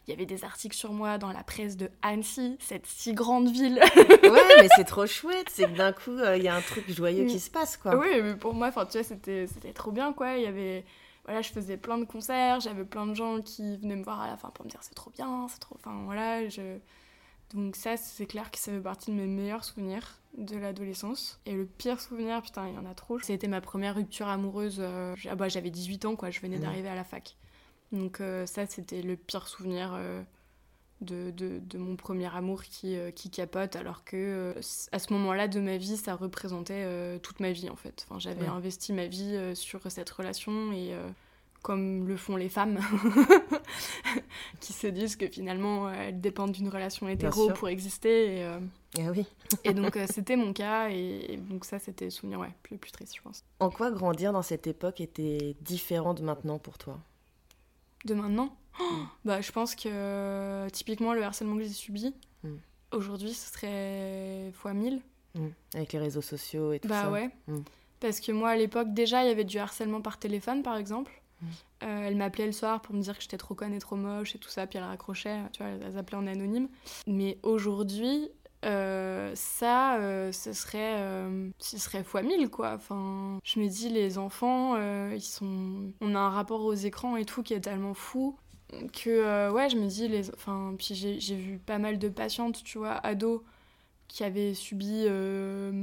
il 0.07 0.11
y 0.11 0.15
avait 0.15 0.25
des 0.25 0.45
articles 0.45 0.75
sur 0.75 0.95
moi 0.95 1.19
dans 1.19 1.31
la 1.31 1.43
presse 1.43 1.77
de 1.77 1.91
Annecy, 2.01 2.57
cette 2.59 2.87
si 2.87 3.13
grande 3.13 3.51
ville. 3.51 3.79
ouais, 3.97 4.43
mais 4.61 4.69
c'est 4.77 4.85
trop 4.85 5.07
chouette, 5.07 5.49
c'est 5.51 5.71
que 5.71 5.77
d'un 5.77 5.93
coup 5.93 6.17
il 6.37 6.43
y 6.43 6.49
a 6.49 6.55
un 6.55 6.63
truc 6.63 6.91
joyeux 6.91 7.27
qui 7.27 7.39
se 7.39 7.51
passe 7.51 7.77
quoi. 7.77 7.97
Oui, 7.97 8.09
mais 8.23 8.35
pour 8.35 8.55
moi, 8.55 8.69
enfin 8.69 8.87
tu 8.87 8.97
vois, 8.97 9.07
c'était 9.07 9.47
c'était 9.47 9.75
trop 9.75 9.93
bien 9.93 10.15
quoi. 10.15 10.39
Il 10.39 10.43
y 10.45 10.47
avait 10.47 10.87
voilà, 11.27 11.43
je 11.43 11.51
faisais 11.51 11.77
plein 11.77 11.99
de 11.99 12.05
concerts, 12.05 12.61
j'avais 12.61 12.85
plein 12.85 13.07
de 13.07 13.15
gens 13.15 13.43
qui 13.43 13.77
venaient 13.77 13.97
me 13.97 14.05
voir 14.05 14.23
à 14.23 14.27
la 14.27 14.39
fin 14.39 14.49
pour 14.51 14.65
me 14.65 14.71
dire 14.71 14.81
c'est 14.83 14.95
trop 14.95 15.11
bien, 15.11 15.47
c'est 15.49 15.59
trop, 15.59 15.77
enfin 15.77 16.03
voilà, 16.05 16.49
je 16.49 16.79
Donc 17.53 17.77
ça, 17.77 17.97
c'est 17.97 18.27
clair 18.27 18.51
que 18.51 18.59
ça 18.59 18.73
fait 18.73 18.81
partie 18.81 19.11
de 19.11 19.17
mes 19.17 19.27
meilleurs 19.27 19.65
souvenirs 19.65 20.19
de 20.37 20.57
l'adolescence. 20.57 21.41
Et 21.47 21.53
le 21.53 21.67
pire 21.67 22.01
souvenir, 22.01 22.43
putain, 22.43 22.69
il 22.69 22.75
y 22.75 22.79
en 22.79 22.87
a 22.87 22.95
trop. 22.95 23.19
C'était 23.21 23.49
ma 23.49 23.61
première 23.61 23.95
rupture 23.95 24.29
amoureuse. 24.29 24.79
Euh, 24.81 25.15
ah 25.29 25.35
bah, 25.37 25.49
j'avais 25.49 25.71
18 25.71 26.05
ans, 26.07 26.17
quoi. 26.17 26.31
Je 26.31 26.41
venais 26.41 26.59
mmh. 26.59 26.63
d'arriver 26.63 26.89
à 26.89 26.95
la 26.95 27.05
fac. 27.05 27.37
Donc 27.93 28.21
euh, 28.21 28.47
ça, 28.47 28.67
c'était 28.67 29.03
le 29.03 29.17
pire 29.17 29.47
souvenir 29.47 29.93
euh, 29.95 30.23
de, 31.01 31.31
de, 31.31 31.61
de, 31.61 31.79
mon 31.79 31.95
premier 31.95 32.35
amour 32.35 32.65
qui, 32.65 32.97
qui 33.15 33.31
capote, 33.31 33.77
alors 33.77 34.05
que 34.05 34.55
à 34.91 34.99
ce 34.99 35.13
moment-là 35.13 35.47
de 35.47 35.61
ma 35.61 35.77
vie, 35.77 35.97
ça 35.97 36.17
représentait 36.17 37.19
toute 37.21 37.41
ma 37.41 37.53
vie, 37.53 37.71
en 37.71 37.77
fait. 37.77 38.07
Enfin, 38.09 38.19
j'avais 38.19 38.47
investi 38.47 38.93
ma 38.93 39.07
vie 39.07 39.55
sur 39.55 39.81
cette 39.91 40.11
relation 40.11 40.73
et 40.73 40.95
comme 41.65 42.07
le 42.07 42.19
font 42.19 42.37
les 42.37 42.51
femmes, 42.51 42.79
qui 44.61 44.75
se 44.75 44.87
disent 44.87 45.17
que 45.17 45.27
finalement 45.27 45.91
elles 45.91 46.21
dépendent 46.21 46.53
d'une 46.53 46.69
relation 46.69 47.09
hétéro 47.09 47.51
pour 47.53 47.71
exister. 47.71 48.37
Et, 48.37 48.45
euh, 48.45 48.59
ah 48.99 49.11
oui. 49.11 49.27
et 49.65 49.73
donc 49.73 49.97
euh, 49.97 50.05
c'était 50.07 50.37
mon 50.37 50.53
cas, 50.53 50.91
et, 50.91 51.39
donc 51.49 51.65
ça 51.65 51.79
c'était 51.79 52.05
le 52.05 52.11
souvenir 52.11 52.39
ouais, 52.39 52.55
le 52.71 52.77
plus 52.77 52.93
triste, 52.93 53.17
je 53.17 53.23
pense. 53.23 53.45
En 53.61 53.71
quoi 53.71 53.91
grandir 53.91 54.35
dans 54.35 54.43
cette 54.43 54.67
époque 54.67 55.01
était 55.01 55.57
différent 55.63 56.13
de 56.13 56.23
maintenant 56.23 56.59
pour 56.59 56.77
toi? 56.77 57.01
De 58.05 58.13
maintenant? 58.13 58.55
Mm. 58.79 58.85
bah, 59.25 59.41
Je 59.41 59.51
pense 59.51 59.75
que 59.75 60.69
typiquement 60.69 61.15
le 61.15 61.23
harcèlement 61.23 61.57
que 61.57 61.63
j'ai 61.63 61.71
subi, 61.71 62.15
mm. 62.43 62.57
aujourd'hui 62.93 63.33
ce 63.33 63.51
serait 63.51 64.53
fois 64.53 64.75
1000. 64.75 65.01
Mm. 65.35 65.47
Avec 65.77 65.95
les 65.95 65.99
réseaux 65.99 66.21
sociaux 66.21 66.75
et 66.75 66.79
tout 66.79 66.89
bah, 66.89 67.05
ça. 67.05 67.07
Bah 67.09 67.13
ouais. 67.13 67.31
Parce 68.01 68.21
que 68.21 68.33
moi 68.33 68.51
à 68.51 68.57
l'époque 68.57 68.93
déjà 68.93 69.25
il 69.25 69.29
y 69.29 69.31
avait 69.31 69.45
du 69.45 69.57
harcèlement 69.57 70.03
par 70.03 70.19
téléphone 70.19 70.63
par 70.63 70.77
exemple. 70.77 71.23
Euh, 71.85 72.07
elle 72.07 72.17
m'appelait 72.17 72.47
le 72.47 72.53
soir 72.53 72.81
pour 72.81 72.95
me 72.95 73.03
dire 73.03 73.17
que 73.17 73.23
j'étais 73.23 73.37
trop 73.37 73.55
conne 73.55 73.75
et 73.75 73.79
trop 73.79 73.97
moche 73.97 74.35
et 74.35 74.39
tout 74.39 74.49
ça, 74.49 74.67
puis 74.67 74.79
elle 74.79 74.85
raccrochait, 74.85 75.39
tu 75.53 75.63
vois, 75.63 75.73
elle 75.73 75.99
appelait 75.99 76.17
en 76.17 76.27
anonyme. 76.27 76.69
Mais 77.07 77.39
aujourd'hui, 77.43 78.31
euh, 78.65 79.33
ça, 79.35 79.99
euh, 79.99 80.33
ce 80.33 80.55
serait, 80.55 81.03
ce 81.59 81.79
serait 81.79 82.03
fois 82.03 82.23
mille, 82.23 82.49
quoi. 82.49 82.73
Enfin, 82.75 83.39
je 83.45 83.61
me 83.61 83.69
dis, 83.69 83.91
les 83.91 84.17
enfants, 84.17 84.77
ils 85.11 85.21
sont, 85.21 85.93
on 86.01 86.15
a 86.15 86.19
un 86.19 86.31
rapport 86.31 86.65
aux 86.65 86.75
écrans 86.75 87.17
et 87.17 87.25
tout 87.25 87.43
qui 87.43 87.55
est 87.55 87.61
tellement 87.61 87.95
fou 87.95 88.37
que, 88.93 89.51
ouais, 89.51 89.69
je 89.69 89.77
me 89.77 89.87
dis, 89.87 90.09
les, 90.09 90.31
enfin, 90.31 90.75
puis 90.79 90.95
j'ai 90.95 91.37
vu 91.37 91.59
pas 91.59 91.79
mal 91.79 91.99
de 91.99 92.09
patientes, 92.09 92.63
tu 92.65 92.79
vois, 92.79 92.95
ados, 92.95 93.43
qui 94.09 94.25
avaient 94.25 94.55
subi, 94.55 95.07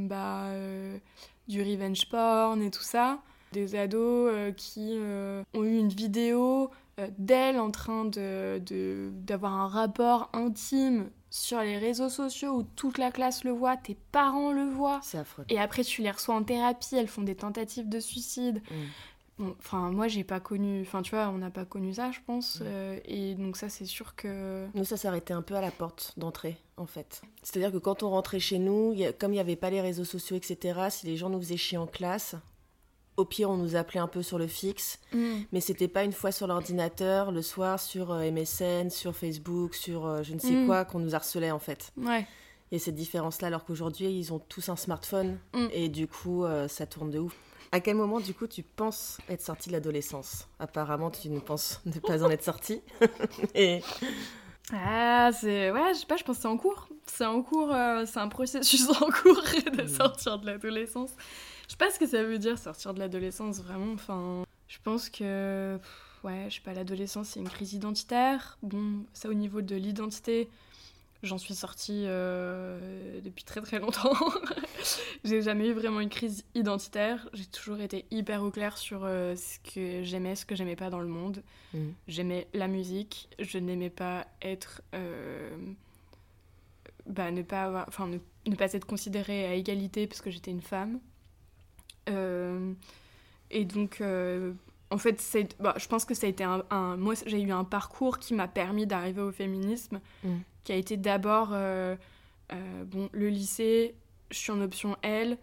bah, 0.08 0.48
du 1.48 1.62
revenge 1.62 2.10
porn 2.10 2.62
et 2.64 2.72
tout 2.72 2.82
ça 2.82 3.22
des 3.52 3.76
ados 3.76 4.32
euh, 4.32 4.52
qui 4.52 4.92
euh, 4.94 5.44
ont 5.54 5.64
eu 5.64 5.78
une 5.78 5.90
vidéo 5.90 6.72
euh, 7.00 7.08
d'elle 7.18 7.60
en 7.60 7.72
train 7.72 8.06
de, 8.06 8.62
d'avoir 9.26 9.54
un 9.54 9.68
rapport 9.68 10.30
intime 10.34 11.10
sur 11.30 11.62
les 11.62 11.78
réseaux 11.78 12.10
sociaux 12.10 12.58
où 12.58 12.64
toute 12.64 12.98
la 12.98 13.12
classe 13.12 13.44
le 13.44 13.52
voit, 13.52 13.78
tes 13.78 13.98
parents 14.12 14.52
le 14.52 14.66
voient. 14.66 15.00
C'est 15.02 15.18
affreux. 15.18 15.46
Et 15.50 15.60
après, 15.60 15.84
tu 15.84 16.02
les 16.02 16.12
reçois 16.12 16.36
en 16.36 16.44
thérapie, 16.44 16.96
elles 16.96 17.08
font 17.08 17.22
des 17.22 17.36
tentatives 17.36 17.88
de 17.88 18.02
suicide. 18.02 18.62
Mm. 19.40 19.50
enfin, 19.60 19.92
moi, 19.92 20.10
j'ai 20.10 20.26
pas 20.26 20.42
connu. 20.42 20.82
Enfin, 20.82 21.02
tu 21.02 21.12
vois, 21.12 21.30
on 21.30 21.38
n'a 21.38 21.50
pas 21.50 21.64
connu 21.64 21.94
ça, 21.94 22.12
je 22.12 22.20
pense. 22.26 22.60
Mm. 22.60 22.66
et 23.06 23.36
donc, 23.36 23.56
ça, 23.56 23.70
c'est 23.70 23.86
sûr 23.86 24.16
que. 24.16 24.68
Nous, 24.74 24.84
ça 24.84 24.98
s'arrêtait 24.98 25.34
un 25.34 25.42
peu 25.42 25.56
à 25.56 25.62
la 25.62 25.72
porte 25.72 26.14
d'entrée, 26.18 26.58
en 26.76 26.86
fait. 26.86 27.22
C'est-à-dire 27.44 27.72
que 27.72 27.78
quand 27.78 28.04
on 28.04 28.10
rentrait 28.10 28.42
chez 28.42 28.60
nous, 28.60 28.94
comme 29.18 29.32
il 29.32 29.36
n'y 29.36 29.40
avait 29.40 29.56
pas 29.56 29.70
les 29.70 29.82
réseaux 29.82 30.04
sociaux, 30.06 30.36
etc., 30.36 30.88
si 30.90 31.08
les 31.08 31.16
gens 31.16 31.30
nous 31.30 31.40
faisaient 31.40 31.56
chier 31.56 31.78
en 31.78 31.88
classe, 31.88 32.36
au 33.18 33.26
pire, 33.26 33.50
on 33.50 33.58
nous 33.58 33.76
appelait 33.76 34.00
un 34.00 34.08
peu 34.08 34.24
sur 34.24 34.38
le 34.38 34.48
fixe, 34.48 35.00
mm. 35.14 35.42
mais 35.52 35.62
c'était 35.62 35.88
pas 35.88 36.04
une 36.04 36.14
fois 36.14 36.32
sur 36.32 36.48
l'ordinateur, 36.48 37.32
le 37.32 37.42
soir 37.42 37.80
sur 37.80 38.12
euh, 38.12 38.32
MSN, 38.32 38.90
sur 38.90 39.16
Facebook, 39.16 39.76
sur 39.76 40.06
euh, 40.06 40.24
je 40.24 40.34
ne 40.34 40.40
sais 40.40 40.52
mm. 40.52 40.66
quoi, 40.66 40.86
qu'on 40.86 41.00
nous 41.00 41.16
harcelait 41.16 41.52
en 41.52 41.60
fait. 41.60 41.92
Ouais. 41.98 42.26
Et 42.72 42.80
cette 42.80 42.96
différence-là, 42.96 43.48
alors 43.48 43.66
qu'aujourd'hui, 43.66 44.08
ils 44.08 44.32
ont 44.32 44.40
tous 44.40 44.70
un 44.70 44.78
smartphone 44.78 45.38
mm. 45.54 45.68
et 45.74 45.90
du 45.90 46.08
coup, 46.08 46.46
euh, 46.46 46.68
ça 46.68 46.86
tourne 46.86 47.12
de 47.12 47.20
ouf. 47.20 47.36
À 47.74 47.80
quel 47.80 47.96
moment, 47.96 48.20
du 48.20 48.34
coup, 48.34 48.48
tu 48.48 48.64
penses 48.64 49.18
être 49.30 49.42
sortie 49.42 49.70
de 49.70 49.74
l'adolescence? 49.74 50.48
Apparemment, 50.60 51.10
tu 51.10 51.30
ne 51.30 51.40
penses 51.40 51.82
ne 51.86 52.00
pas 52.00 52.24
en 52.24 52.30
être 52.30 52.44
sortie. 52.44 52.82
et... 53.56 53.82
Ah, 54.74 55.32
c'est. 55.34 55.72
Ouais, 55.72 55.94
je 55.94 56.00
sais 56.00 56.06
pas, 56.06 56.18
je 56.18 56.24
pense 56.24 56.38
que 56.38 56.42
c'est 56.42 56.48
en 56.48 56.58
cours. 56.58 56.88
C'est 57.06 57.26
en 57.26 57.42
cours, 57.42 57.76
c'est 58.06 58.20
un 58.20 58.30
processus 58.30 58.90
en 59.02 59.10
cours 59.10 59.42
de 59.74 59.86
sortir 59.88 60.40
de 60.40 60.46
l'adolescence. 60.46 61.12
Je 61.72 61.78
sais 61.78 61.78
pas 61.78 61.90
ce 61.90 62.00
que 62.00 62.06
ça 62.06 62.22
veut 62.22 62.38
dire 62.38 62.60
sortir 62.60 62.94
de 62.94 63.00
l'adolescence 63.00 63.62
vraiment. 63.62 63.94
Enfin, 63.94 64.44
je 64.68 64.78
pense 64.84 65.10
que 65.10 65.80
ouais, 66.22 66.48
je 66.50 66.56
sais 66.56 66.62
pas, 66.62 66.74
l'adolescence 66.74 67.30
c'est 67.30 67.40
une 67.40 67.48
crise 67.48 67.72
identitaire. 67.72 68.58
Bon, 68.62 69.06
ça 69.14 69.30
au 69.30 69.34
niveau 69.34 69.62
de 69.62 69.78
l'identité, 69.78 70.50
j'en 71.24 71.38
suis 71.38 71.56
sortie 71.56 72.04
euh, 72.08 73.22
depuis 73.22 73.46
très 73.46 73.62
très 73.62 73.80
longtemps. 73.80 74.12
j'ai 75.24 75.42
jamais 75.42 75.70
eu 75.70 75.72
vraiment 75.72 76.02
une 76.02 76.10
crise 76.10 76.44
identitaire. 76.56 77.30
J'ai 77.32 77.46
toujours 77.46 77.80
été 77.80 78.04
hyper 78.12 78.44
au 78.44 78.52
clair 78.52 78.78
sur 78.78 79.06
euh, 79.06 79.38
ce 79.38 79.58
que 79.74 80.04
j'aimais, 80.04 80.36
ce 80.36 80.46
que 80.46 80.56
j'aimais 80.56 80.76
pas 80.76 80.90
dans 80.90 81.00
le 81.00 81.08
monde. 81.08 81.42
Mmh. 81.74 81.80
J'aimais 82.10 82.50
la 82.54 82.68
musique. 82.68 83.30
Je 83.40 83.60
n'aimais 83.60 83.90
pas 83.90 84.28
être 84.42 84.82
euh, 84.94 85.56
bah, 87.06 87.32
ne 87.32 87.44
pas 87.44 87.64
avoir, 87.64 87.86
enfin 87.88 88.08
ne, 88.08 88.18
ne, 88.46 88.56
pas 88.58 88.74
être 88.74 88.86
considérée 88.86 89.46
à 89.46 89.54
égalité 89.54 90.06
parce 90.06 90.20
que 90.20 90.32
j'étais 90.32 90.52
une 90.52 90.62
femme. 90.62 91.00
Euh, 92.10 92.74
et 93.50 93.66
donc, 93.66 94.02
euh, 94.02 94.54
en 94.90 94.98
fait, 94.98 95.22
bah, 95.60 95.76
je 95.78 95.88
pense 95.88 96.06
que 96.06 96.14
ça 96.14 96.28
a 96.28 96.30
été 96.30 96.44
un. 96.44 96.98
moi, 96.98 97.14
j'ai 97.26 97.42
eu 97.42 97.52
un 97.52 97.64
parcours 97.64 98.20
qui 98.20 98.34
m'a 98.34 98.48
permis 98.48 98.88
d'arriver 98.88 99.22
au 99.22 99.32
féminisme, 99.32 100.00
mm. 100.24 100.38
qui 100.64 100.72
a 100.72 100.76
été 100.76 100.98
d'abord 100.98 101.50
euh, 101.54 101.96
bon, 102.86 103.10
le 103.12 103.30
lycée, 103.30 103.96
je 104.30 104.38
suis 104.38 104.52
en 104.52 104.62
option 104.62 104.98
L, 105.02 105.38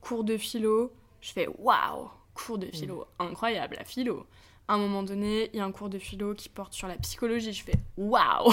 cours 0.00 0.24
de 0.24 0.36
philo, 0.36 0.92
je 1.20 1.32
fais 1.32 1.48
waouh, 1.58 2.10
cours 2.34 2.58
de 2.58 2.66
philo, 2.66 3.06
mm. 3.18 3.22
incroyable, 3.24 3.76
la 3.78 3.84
philo. 3.84 4.26
À 4.66 4.74
un 4.74 4.78
moment 4.78 5.02
donné, 5.02 5.50
il 5.52 5.58
y 5.58 5.60
a 5.60 5.64
un 5.66 5.72
cours 5.72 5.90
de 5.90 5.98
philo 5.98 6.32
qui 6.32 6.48
porte 6.48 6.72
sur 6.72 6.88
la 6.88 6.96
psychologie. 6.96 7.52
Je 7.52 7.62
fais 7.62 7.76
waouh 7.98 8.50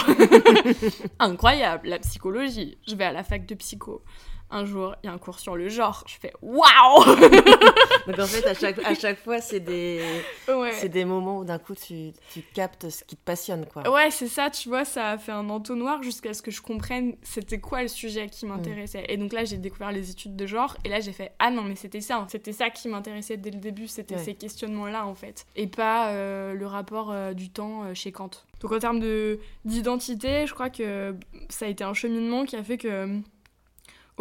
Incroyable, 1.20 1.88
la 1.88 2.00
psychologie. 2.00 2.78
Je 2.86 2.96
vais 2.96 3.06
à 3.06 3.14
la 3.14 3.24
fac 3.24 3.46
de 3.46 3.56
psycho 3.56 4.04
un 4.52 4.66
jour, 4.66 4.96
il 5.04 5.08
y 5.08 5.10
a 5.10 5.14
un 5.14 5.18
cours 5.18 5.40
sur 5.40 5.56
le 5.56 5.70
genre. 5.70 6.04
Je 6.08 6.16
fais 6.20 6.34
waouh 6.42 7.16
Donc 8.08 8.20
en 8.20 8.26
fait, 8.26 8.46
à 8.46 8.54
chaque, 8.54 8.80
à 8.84 8.94
chaque 8.96 9.20
fois, 9.20 9.40
c'est 9.42 9.60
des, 9.60 10.02
c'est 10.74 10.90
des 10.90 11.06
moments 11.06 11.40
où 11.40 11.46
d'un 11.46 11.60
coup, 11.60 11.76
tu, 11.76 12.12
tu, 12.32 12.42
captes 12.54 12.90
ce 12.90 13.04
qui 13.04 13.16
te 13.16 13.24
passionne. 13.24 13.66
quoi. 13.66 13.90
Ouais, 13.90 14.12
c'est 14.12 14.28
ça, 14.28 14.50
tu 14.50 14.70
vois, 14.70 14.86
ça 14.86 15.12
a 15.12 15.18
fait 15.18 15.32
un 15.32 15.50
entonnoir 15.50 16.04
jusqu'à 16.04 16.34
ce 16.34 16.42
que 16.42 16.52
je 16.52 16.62
comprenne 16.62 17.16
c'était 17.24 17.60
quoi 17.60 17.82
le 17.82 17.88
sujet 17.88 18.28
qui 18.28 18.46
m'intéressait. 18.46 19.06
Et 19.10 19.18
donc 19.18 19.34
là, 19.34 19.46
j'ai 19.46 19.58
découvert 19.58 19.92
les 19.92 20.12
études 20.12 20.36
de 20.36 20.46
genre. 20.46 20.78
Et 20.84 20.90
là, 20.90 21.00
j'ai 21.00 21.12
fait 21.12 21.34
ah 21.40 21.50
non, 21.52 21.64
mais 21.64 21.76
c'était 21.76 22.02
ça. 22.02 22.26
C'était 22.30 22.54
ça 22.54 22.70
qui 22.70 22.88
m'intéressait 22.88 23.38
dès 23.38 23.52
le 23.52 23.60
début. 23.60 23.88
C'était 23.88 24.18
ces 24.18 24.36
questionnements-là, 24.36 25.06
en 25.06 25.16
fait. 25.16 25.46
Et 25.56 25.68
pas 25.68 26.10
euh, 26.10 26.54
le 26.54 26.66
rapport 26.66 27.12
euh, 27.12 27.34
du 27.34 27.50
temps 27.50 27.84
euh, 27.84 27.94
chez 27.94 28.12
Kant. 28.12 28.32
Donc 28.62 28.72
en 28.72 28.80
termes 28.80 29.02
d'identité, 29.66 30.46
je 30.46 30.54
crois 30.54 30.70
que 30.70 31.16
ça 31.50 31.66
a 31.66 31.70
été 31.70 31.84
un 31.84 31.94
cheminement 31.94 32.46
qui 32.46 32.56
a 32.56 32.64
fait 32.64 32.78
que 32.78 33.20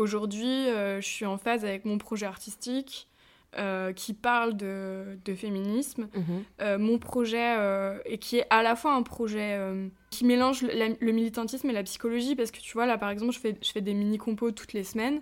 Aujourd'hui, 0.01 0.47
euh, 0.47 0.99
je 1.03 1.07
suis 1.07 1.27
en 1.27 1.37
phase 1.37 1.63
avec 1.63 1.85
mon 1.85 1.99
projet 1.99 2.25
artistique 2.25 3.07
euh, 3.59 3.93
qui 3.93 4.15
parle 4.15 4.57
de, 4.57 5.19
féminisme. 5.37 6.09
Mhm. 6.15 6.45
Euh, 6.63 6.79
mon 6.79 6.99
projet, 6.99 7.55
et 8.07 8.17
qui 8.17 8.39
est 8.39 8.47
à 8.49 8.63
la 8.63 8.77
fois 8.77 8.95
un 8.95 9.03
projet 9.03 9.61
qui 10.09 10.25
mélange 10.25 10.63
le, 10.63 11.13
militantisme 11.13 11.69
et 11.69 11.75
la 11.75 11.83
psychologie, 11.83 12.35
parce 12.35 12.51
que 12.51 12.61
tu 12.61 12.73
vois, 12.73 12.87
là 12.87 12.97
par 12.97 13.11
exemple, 13.11 13.33
je 13.33 13.41
fais, 13.41 13.59
je 13.61 13.71
fais 13.73 13.83
des 13.83 13.93
mini-compos 13.93 14.53
toutes 14.53 14.73
les 14.73 14.85
semaines 14.85 15.21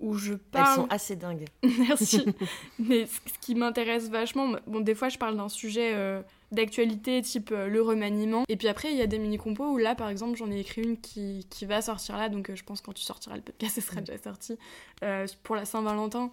où 0.00 0.14
je 0.14 0.32
parle. 0.32 0.68
Elles 0.68 0.74
sont 0.76 0.88
assez 0.88 1.16
dingues. 1.16 1.44
Merci. 1.86 2.24
Mais 2.78 3.04
ce 3.04 3.38
qui 3.42 3.54
m'intéresse 3.54 4.08
vachement, 4.08 4.54
bon, 4.66 4.80
des 4.80 4.94
fois 4.94 5.10
je 5.10 5.18
parle 5.18 5.36
d'un 5.36 5.50
sujet 5.50 5.94
d'actualité 6.54 7.20
type 7.22 7.50
euh, 7.52 7.68
le 7.68 7.82
remaniement. 7.82 8.44
Et 8.48 8.56
puis 8.56 8.68
après, 8.68 8.90
il 8.90 8.96
y 8.96 9.02
a 9.02 9.06
des 9.06 9.18
mini-compos 9.18 9.72
où 9.72 9.76
là, 9.76 9.94
par 9.94 10.08
exemple, 10.08 10.36
j'en 10.36 10.50
ai 10.50 10.58
écrit 10.58 10.82
une 10.82 10.98
qui, 10.98 11.46
qui, 11.50 11.66
va 11.66 11.82
sortir 11.82 12.16
là, 12.16 12.28
donc 12.28 12.50
euh, 12.50 12.56
je 12.56 12.64
pense 12.64 12.80
quand 12.80 12.92
tu 12.92 13.02
sortiras 13.02 13.36
le 13.36 13.42
podcast, 13.42 13.74
ce 13.80 13.80
sera 13.80 14.00
déjà 14.00 14.18
sorti, 14.18 14.58
euh, 15.02 15.26
pour 15.42 15.56
la 15.56 15.64
Saint-Valentin, 15.64 16.30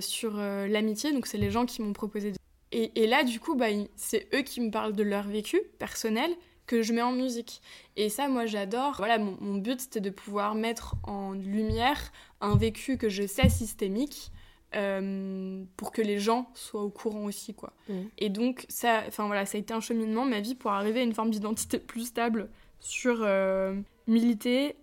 sur 0.00 0.36
l'amitié. 0.36 1.12
Donc 1.12 1.26
c'est 1.26 1.38
les 1.38 1.50
gens 1.50 1.64
qui 1.64 1.82
m'ont 1.82 1.92
proposé. 1.92 2.32
Et, 2.72 3.02
et, 3.02 3.06
là, 3.06 3.24
du 3.24 3.40
coup, 3.40 3.54
bah, 3.54 3.68
c'est 3.94 4.28
eux 4.34 4.42
qui 4.42 4.60
me 4.60 4.70
parlent 4.70 4.92
de 4.92 5.02
leur 5.02 5.26
vécu 5.28 5.60
personnel 5.78 6.30
que 6.66 6.82
je 6.82 6.92
mets 6.92 7.02
en 7.02 7.12
musique. 7.12 7.62
Et 7.96 8.08
ça, 8.08 8.28
moi, 8.28 8.44
j'adore. 8.44 8.94
Voilà, 8.98 9.18
mon, 9.18 9.36
mon 9.40 9.54
but, 9.54 9.80
c'était 9.80 10.00
de 10.00 10.10
pouvoir 10.10 10.54
mettre 10.54 10.96
en 11.04 11.32
lumière 11.32 12.12
un 12.40 12.56
vécu 12.56 12.98
que 12.98 13.08
je 13.08 13.26
sais 13.26 13.48
systémique, 13.48 14.30
euh, 14.74 15.64
pour 15.76 15.92
que 15.92 16.02
les 16.02 16.18
gens 16.18 16.50
soient 16.54 16.82
au 16.82 16.90
courant 16.90 17.24
aussi 17.24 17.54
quoi. 17.54 17.72
Mm. 17.88 18.00
Et 18.18 18.28
donc 18.28 18.66
ça 18.68 19.04
enfin 19.06 19.26
voilà, 19.26 19.46
ça 19.46 19.56
a 19.56 19.60
été 19.60 19.72
un 19.72 19.80
cheminement 19.80 20.24
ma 20.24 20.40
vie 20.40 20.54
pour 20.54 20.72
arriver 20.72 21.00
à 21.00 21.02
une 21.02 21.14
forme 21.14 21.30
d'identité 21.30 21.78
plus 21.78 22.06
stable 22.06 22.48
sur 22.80 23.18
euh, 23.22 23.74
militer 24.06 24.76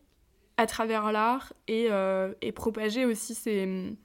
à 0.58 0.68
travers 0.68 1.12
l'art 1.12 1.54
et, 1.68 1.88
euh, 1.90 2.34
et, 2.42 2.52
propager 2.52 3.06
aussi 3.06 3.36
ces 3.36 3.96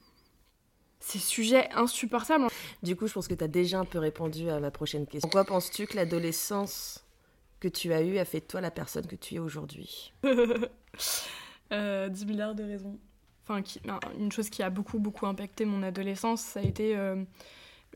ces 1.01 1.19
sujets 1.19 1.69
insupportables. 1.75 2.47
Du 2.83 2.97
coup, 2.97 3.07
je 3.07 3.13
pense 3.13 3.29
que 3.29 3.35
tu 3.35 3.45
as 3.45 3.49
déjà 3.49 3.79
un 3.79 3.85
peu 3.85 3.99
répondu 3.99 4.51
à 4.51 4.59
ma 4.59 4.71
prochaine 4.71 5.07
question. 5.07 5.29
Pourquoi 5.29 5.45
penses-tu 5.45 5.87
que 5.87 5.97
l'adolescence 5.97 7.05
que 7.61 7.69
tu 7.69 7.93
as 7.93 8.03
eu 8.03 8.19
a 8.19 8.25
fait 8.25 8.41
de 8.41 8.47
toi 8.47 8.61
la 8.61 8.71
personne 8.71 9.07
que 9.07 9.17
tu 9.17 9.37
es 9.37 9.39
aujourd'hui? 9.39 10.13
Euh, 11.71 12.09
10 12.09 12.25
milliards 12.25 12.55
de 12.55 12.65
raisons. 12.65 12.99
Enfin, 13.49 13.63
une 14.19 14.31
chose 14.31 14.51
qui 14.51 14.63
a 14.63 14.69
beaucoup, 14.69 14.99
beaucoup 14.99 15.27
impacté 15.27 15.65
mon 15.65 15.83
adolescence, 15.83 16.43
ça 16.43 16.61
a 16.61 16.63
été 16.63 16.95
euh, 16.97 17.25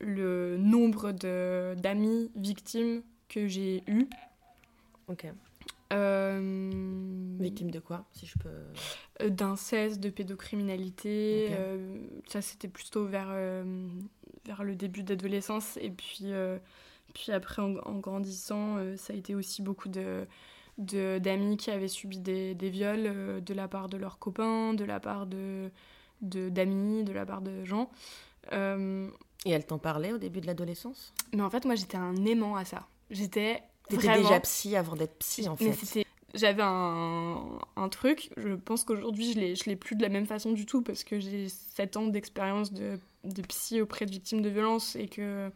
le 0.00 0.56
nombre 0.56 1.12
d'amis 1.12 2.30
victimes 2.36 3.02
que 3.28 3.46
j'ai 3.48 3.82
eu. 3.86 4.08
Ok. 5.08 5.26
Euh, 5.92 7.36
victimes 7.38 7.70
de 7.70 7.80
quoi, 7.80 8.06
si 8.12 8.24
je 8.24 8.38
peux 8.38 8.48
euh, 9.20 9.28
D'inceste, 9.28 10.00
de 10.00 10.08
pédocriminalité. 10.08 11.50
ça, 12.28 12.40
c'était 12.40 12.68
plutôt 12.68 13.04
vers, 13.04 13.34
vers 14.46 14.64
le 14.64 14.74
début 14.74 15.02
d'adolescence. 15.02 15.76
Et 15.82 15.90
puis, 15.90 16.32
puis 17.12 17.30
après, 17.30 17.60
en, 17.60 17.76
en 17.84 17.98
grandissant, 17.98 18.78
ça 18.96 19.12
a 19.12 19.16
été 19.16 19.34
aussi 19.34 19.60
beaucoup 19.60 19.90
de 19.90 20.26
d'amis 20.78 21.56
qui 21.56 21.70
avaient 21.70 21.88
subi 21.88 22.18
des, 22.18 22.54
des 22.54 22.70
viols 22.70 23.06
euh, 23.06 23.40
de 23.40 23.54
la 23.54 23.68
part 23.68 23.88
de 23.88 23.96
leurs 23.96 24.18
copains, 24.18 24.74
de 24.74 24.84
la 24.84 25.00
part 25.00 25.26
de 25.26 25.70
d'amis, 26.20 27.02
de, 27.02 27.12
la 27.12 27.26
part 27.26 27.42
de 27.42 27.64
gens. 27.64 27.90
Euh, 28.52 29.08
Et 29.44 29.50
elle 29.50 29.66
t'en 29.66 29.78
parlait 29.78 30.12
au 30.12 30.18
début 30.18 30.40
de 30.40 30.46
l'adolescence? 30.46 31.12
Mais 31.34 31.42
en 31.42 31.50
fait, 31.50 31.64
moi, 31.64 31.74
j'étais 31.74 31.96
un 31.96 32.14
aimant 32.24 32.54
à 32.54 32.64
ça. 32.64 32.86
J'étais 33.10 33.60
T'étais 33.88 34.18
déjà 34.18 34.38
psy 34.38 34.76
avant 34.76 34.94
d'être 34.94 35.18
psy, 35.18 35.48
en 35.48 35.56
fait. 35.56 36.06
J'avais 36.34 36.62
un, 36.62 37.58
un, 37.76 37.88
truc, 37.90 38.30
je 38.38 38.54
pense 38.54 38.84
qu'aujourd'hui, 38.84 39.32
je 39.32 39.38
ne 39.38 39.64
l'ai 39.66 39.76
plus 39.76 39.96
de 39.96 40.02
la 40.02 40.08
même 40.08 40.26
façon 40.26 40.52
du 40.52 40.64
tout 40.64 40.80
parce 40.80 41.04
que 41.04 41.18
j'ai 41.18 41.48
7 41.48 41.96
ans 41.98 42.06
d'expérience 42.06 42.72
de, 42.72 42.98
de 43.24 43.42
psy 43.42 43.82
auprès 43.82 44.06
de 44.06 44.12
victimes 44.12 44.40
de 44.40 44.48
violences 44.48 44.96
et 44.96 45.08
que 45.08 45.50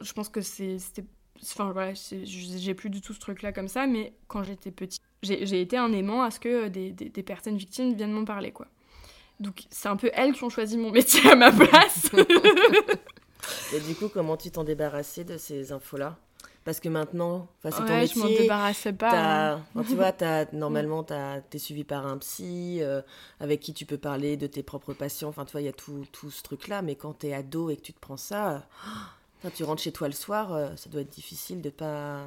je 0.00 0.12
pense 0.14 0.30
que 0.30 0.40
c'était 0.40 1.04
Enfin 1.42 1.72
voilà, 1.72 1.92
j'ai 2.24 2.74
plus 2.74 2.90
du 2.90 3.00
tout 3.00 3.12
ce 3.12 3.20
truc-là 3.20 3.52
comme 3.52 3.68
ça, 3.68 3.86
mais 3.86 4.12
quand 4.28 4.42
j'étais 4.42 4.70
petite, 4.70 5.02
j'ai 5.22 5.60
été 5.60 5.76
un 5.76 5.92
aimant 5.92 6.22
à 6.22 6.30
ce 6.30 6.40
que 6.40 6.68
des, 6.68 6.92
des, 6.92 7.22
personnes 7.22 7.56
victimes 7.56 7.94
viennent 7.94 8.12
m'en 8.12 8.24
parler, 8.24 8.52
quoi. 8.52 8.66
Donc 9.40 9.64
c'est 9.70 9.88
un 9.88 9.96
peu 9.96 10.10
elles 10.14 10.32
qui 10.32 10.44
ont 10.44 10.48
choisi 10.48 10.76
mon 10.78 10.90
métier 10.90 11.30
à 11.30 11.36
ma 11.36 11.52
place. 11.52 12.10
Et 13.74 13.80
du 13.80 13.94
coup, 13.94 14.08
comment 14.08 14.36
tu 14.36 14.50
t'en 14.50 14.64
débarrassais 14.64 15.24
de 15.24 15.36
ces 15.36 15.72
infos-là? 15.72 16.16
Parce 16.64 16.80
que 16.80 16.88
maintenant, 16.88 17.46
c'est 17.62 17.70
ton 17.70 17.84
métier. 17.84 18.14
je 18.14 18.18
m'en 18.18 18.26
débarrassais 18.26 18.92
pas. 18.92 19.52
Hein. 19.52 19.64
tu 19.88 19.94
vois, 19.94 20.12
as, 20.20 20.46
normalement, 20.52 21.04
tu 21.04 21.14
es 21.14 21.58
suivi 21.58 21.84
par 21.84 22.06
un 22.06 22.18
psy 22.18 22.78
euh, 22.80 23.02
avec 23.38 23.60
qui 23.60 23.72
tu 23.72 23.86
peux 23.86 23.98
parler 23.98 24.36
de 24.36 24.48
tes 24.48 24.64
propres 24.64 24.92
patients. 24.92 25.28
Enfin, 25.28 25.44
tu 25.44 25.52
vois, 25.52 25.60
il 25.60 25.66
y 25.66 25.68
a 25.68 25.72
tout, 25.72 26.04
tout 26.10 26.32
ce 26.32 26.42
truc-là. 26.42 26.82
Mais 26.82 26.96
quand 26.96 27.20
tu 27.20 27.28
es 27.28 27.34
ado 27.34 27.70
et 27.70 27.76
que 27.76 27.82
tu 27.82 27.92
te 27.92 28.00
prends 28.00 28.16
ça, 28.16 28.66
quand 29.42 29.50
tu 29.52 29.64
rentres 29.64 29.82
chez 29.82 29.92
toi 29.92 30.08
le 30.08 30.14
soir, 30.14 30.52
euh, 30.52 30.74
ça 30.76 30.90
doit 30.90 31.02
être 31.02 31.10
difficile 31.10 31.60
de 31.62 31.70
pas 31.70 32.26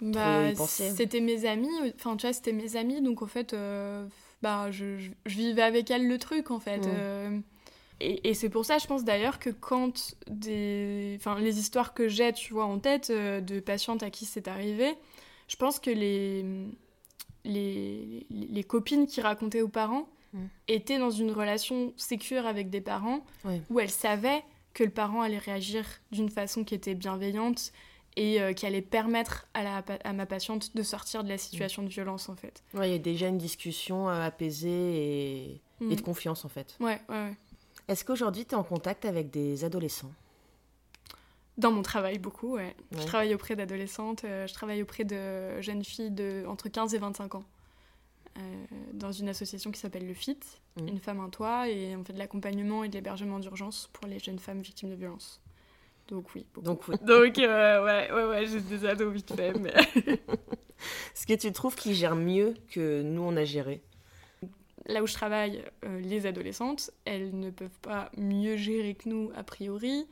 bah, 0.00 0.50
y 0.50 0.54
penser. 0.54 0.90
C'était 0.90 1.20
mes 1.20 1.46
amis, 1.46 1.68
enfin 1.94 2.16
tu 2.16 2.26
vois, 2.26 2.32
c'était 2.32 2.52
mes 2.52 2.76
amis, 2.76 3.00
donc 3.00 3.22
en 3.22 3.26
fait, 3.26 3.52
euh, 3.52 4.06
bah, 4.42 4.70
je, 4.70 4.98
je, 5.26 5.36
vivais 5.36 5.62
avec 5.62 5.90
elles 5.90 6.08
le 6.08 6.18
truc 6.18 6.50
en 6.50 6.58
fait. 6.58 6.86
Euh. 6.86 7.38
et, 8.00 8.30
et 8.30 8.34
c'est 8.34 8.48
pour 8.48 8.64
ça, 8.64 8.78
je 8.78 8.86
pense 8.86 9.04
d'ailleurs 9.04 9.38
que 9.38 9.50
quand 9.50 10.16
des, 10.28 11.16
enfin 11.18 11.38
les 11.38 11.58
histoires 11.58 11.94
que 11.94 12.08
j'ai, 12.08 12.32
tu 12.32 12.52
vois, 12.52 12.64
en 12.64 12.78
tête 12.78 13.12
de 13.12 13.60
patientes 13.60 14.02
à 14.02 14.10
qui 14.10 14.24
c'est 14.24 14.48
arrivé, 14.48 14.94
je 15.48 15.56
pense 15.56 15.78
que 15.78 15.90
les 15.90 16.44
les, 17.44 18.26
les 18.30 18.64
copines 18.64 19.06
qui 19.06 19.20
racontaient 19.20 19.62
aux 19.62 19.68
parents 19.68 20.08
mm. 20.32 20.44
étaient 20.68 20.98
dans 20.98 21.10
une 21.10 21.32
relation 21.32 21.92
sécure 21.96 22.46
avec 22.46 22.70
des 22.70 22.80
parents 22.80 23.24
où 23.70 23.80
elles 23.80 23.90
savaient 23.90 24.44
que 24.74 24.84
le 24.84 24.90
parent 24.90 25.22
allait 25.22 25.38
réagir 25.38 25.84
d'une 26.10 26.30
façon 26.30 26.64
qui 26.64 26.74
était 26.74 26.94
bienveillante 26.94 27.72
et 28.16 28.40
euh, 28.40 28.52
qui 28.52 28.66
allait 28.66 28.82
permettre 28.82 29.46
à, 29.54 29.62
la, 29.62 29.84
à 30.04 30.12
ma 30.12 30.26
patiente 30.26 30.74
de 30.76 30.82
sortir 30.82 31.24
de 31.24 31.28
la 31.28 31.38
situation 31.38 31.82
de 31.82 31.88
violence 31.88 32.28
en 32.28 32.36
fait. 32.36 32.62
Ouais, 32.74 32.90
il 32.90 32.92
y 32.92 32.96
a 32.96 32.98
déjà 32.98 33.28
une 33.28 33.38
discussion 33.38 34.08
euh, 34.08 34.26
apaisée 34.26 34.68
et, 34.70 35.60
et, 35.80 35.96
de 35.96 36.00
mm. 36.00 36.02
confiance 36.02 36.44
en 36.44 36.48
fait. 36.48 36.76
Ouais, 36.80 37.00
ouais, 37.08 37.14
ouais. 37.14 37.36
Est-ce 37.88 38.04
qu'aujourd'hui 38.04 38.44
tu 38.44 38.52
es 38.52 38.54
en 38.54 38.62
contact 38.62 39.04
avec 39.04 39.30
des 39.30 39.64
adolescents? 39.64 40.12
Dans 41.58 41.70
mon 41.70 41.82
travail, 41.82 42.18
beaucoup, 42.18 42.54
ouais. 42.54 42.74
Je 42.92 43.04
travaille 43.04 43.34
auprès 43.34 43.56
d'adolescentes, 43.56 44.24
euh, 44.24 44.46
je 44.46 44.54
travaille 44.54 44.82
auprès 44.82 45.04
de 45.04 45.60
jeunes 45.60 45.84
filles 45.84 46.10
de 46.10 46.44
entre 46.46 46.68
15 46.68 46.94
et 46.94 46.98
25 46.98 47.34
ans. 47.34 47.44
Dans 48.92 49.12
une 49.12 49.28
association 49.28 49.70
qui 49.70 49.80
s'appelle 49.80 50.06
le 50.06 50.14
FIT, 50.14 50.38
Mm. 50.76 50.88
Une 50.88 50.98
femme, 50.98 51.20
un 51.20 51.28
toit, 51.28 51.68
et 51.68 51.94
on 51.96 52.04
fait 52.04 52.12
de 52.12 52.18
l'accompagnement 52.18 52.84
et 52.84 52.88
de 52.88 52.94
l'hébergement 52.94 53.38
d'urgence 53.38 53.90
pour 53.92 54.06
les 54.06 54.18
jeunes 54.18 54.38
femmes 54.38 54.60
victimes 54.60 54.90
de 54.90 54.94
violences. 54.94 55.40
Donc 56.08 56.34
oui. 56.34 56.46
Donc 56.62 56.88
oui. 56.88 56.96
Donc 57.06 57.38
euh, 57.38 57.84
ouais, 57.84 58.12
ouais, 58.12 58.24
ouais, 58.24 58.46
j'ai 58.46 58.60
des 58.60 58.86
ados 58.86 59.12
vite 59.12 59.34
fait, 59.34 59.52
mais... 59.58 59.74
Est-ce 61.14 61.26
que 61.26 61.34
tu 61.34 61.52
trouves 61.52 61.76
qu'ils 61.76 61.94
gèrent 61.94 62.16
mieux 62.16 62.54
que 62.70 63.02
nous, 63.02 63.22
on 63.22 63.36
a 63.36 63.44
géré? 63.44 63.82
Là 64.86 65.00
où 65.00 65.06
je 65.06 65.12
travaille, 65.12 65.62
euh, 65.84 66.00
les 66.00 66.26
adolescentes, 66.26 66.90
elles 67.04 67.38
ne 67.38 67.50
peuvent 67.50 67.78
pas 67.82 68.10
mieux 68.16 68.56
gérer 68.56 68.96
que 68.96 69.08
nous, 69.08 69.30
a 69.36 69.44
priori, 69.44 70.08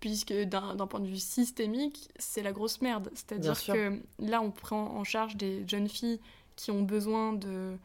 puisque 0.00 0.32
d'un 0.32 0.86
point 0.88 0.98
de 0.98 1.06
vue 1.06 1.18
systémique, 1.18 2.08
c'est 2.18 2.42
la 2.42 2.50
grosse 2.50 2.80
merde. 2.80 3.08
C'est-à-dire 3.14 3.62
que 3.62 4.00
là, 4.18 4.42
on 4.42 4.50
prend 4.50 4.96
en 4.96 5.04
charge 5.04 5.36
des 5.36 5.62
jeunes 5.68 5.88
filles 5.88 6.18
qui 6.58 6.70
ont 6.70 6.82
besoin 6.82 7.32
de 7.32 7.76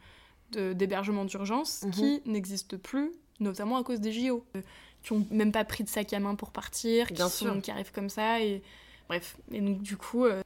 d'hébergement 0.50 1.24
d'urgence 1.24 1.82
mhm. 1.82 1.90
qui 1.90 2.22
n'existent 2.26 2.76
plus, 2.76 3.10
notamment 3.40 3.76
à 3.76 3.82
cause 3.82 3.98
des 3.98 4.12
JO, 4.12 4.44
euh, 4.54 4.62
qui 5.02 5.12
ont 5.12 5.26
même 5.32 5.50
pas 5.50 5.64
pris 5.64 5.82
de 5.82 5.88
sac 5.88 6.12
à 6.12 6.20
main 6.20 6.36
pour 6.36 6.52
partir, 6.52 7.08
qui, 7.08 7.28
sont, 7.28 7.60
qui 7.60 7.72
arrivent 7.72 7.90
comme 7.90 8.08
ça, 8.08 8.40
et 8.40 8.62
bref. 9.08 9.36
Et 9.50 9.60
donc 9.60 9.82
du 9.82 9.96
coup, 9.96 10.26
euh, 10.26 10.42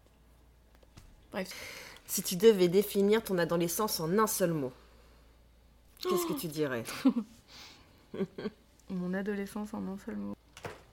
bref. 1.30 1.52
Si 2.06 2.22
tu 2.22 2.36
devais 2.36 2.68
définir 2.68 3.22
ton 3.22 3.36
adolescence 3.36 4.00
en 4.00 4.18
un 4.18 4.26
seul 4.26 4.54
mot, 4.54 4.72
qu'est-ce 6.00 6.26
que 6.26 6.32
tu 6.32 6.46
dirais? 6.46 6.84
Mon 8.88 9.12
adolescence 9.12 9.74
en 9.74 9.86
un 9.86 9.98
seul 10.06 10.16
mot. 10.16 10.34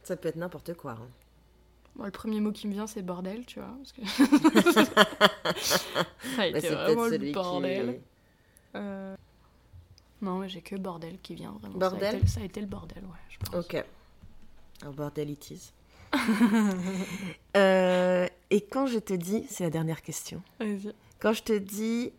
Ça 0.04 0.18
peut 0.18 0.28
être 0.28 0.36
n'importe 0.36 0.74
quoi. 0.74 0.92
Hein. 0.92 1.08
Le 2.04 2.12
premier 2.12 2.42
mot 2.42 2.52
qui 2.52 2.68
me 2.68 2.74
vient, 2.74 2.88
c'est 2.88 3.02
bordel, 3.02 3.46
tu 3.46 3.60
vois. 3.60 3.74
Parce 3.78 3.94
que... 3.94 4.06
ça 6.36 6.42
a 6.42 6.48
été 6.48 6.68
vraiment 6.70 7.08
le 7.08 7.32
bordel. 7.32 8.02
Euh, 8.76 9.16
non, 10.22 10.46
j'ai 10.48 10.62
que 10.62 10.76
bordel 10.76 11.18
qui 11.22 11.36
vient 11.36 11.56
vraiment. 11.60 11.78
Bordel 11.78 12.28
ça 12.28 12.42
a, 12.42 12.44
été, 12.44 12.60
le 12.60 12.68
bordel, 12.68 13.04
ouais, 13.04 13.20
je 13.30 13.38
pense. 13.38 13.56
Ok. 13.56 13.82
Un 14.84 14.92
bordel 14.92 15.30
it 15.30 15.52
is. 15.52 15.72
Euh, 17.56 18.28
et 18.50 18.60
quand 18.60 18.86
je 18.86 19.00
te 19.00 19.14
dis, 19.14 19.46
c'est 19.50 19.64
la 19.64 19.70
dernière 19.70 20.02
question. 20.02 20.42
Quand 21.20 21.32
je 21.32 21.42
te 21.42 21.58
dis 21.58 22.12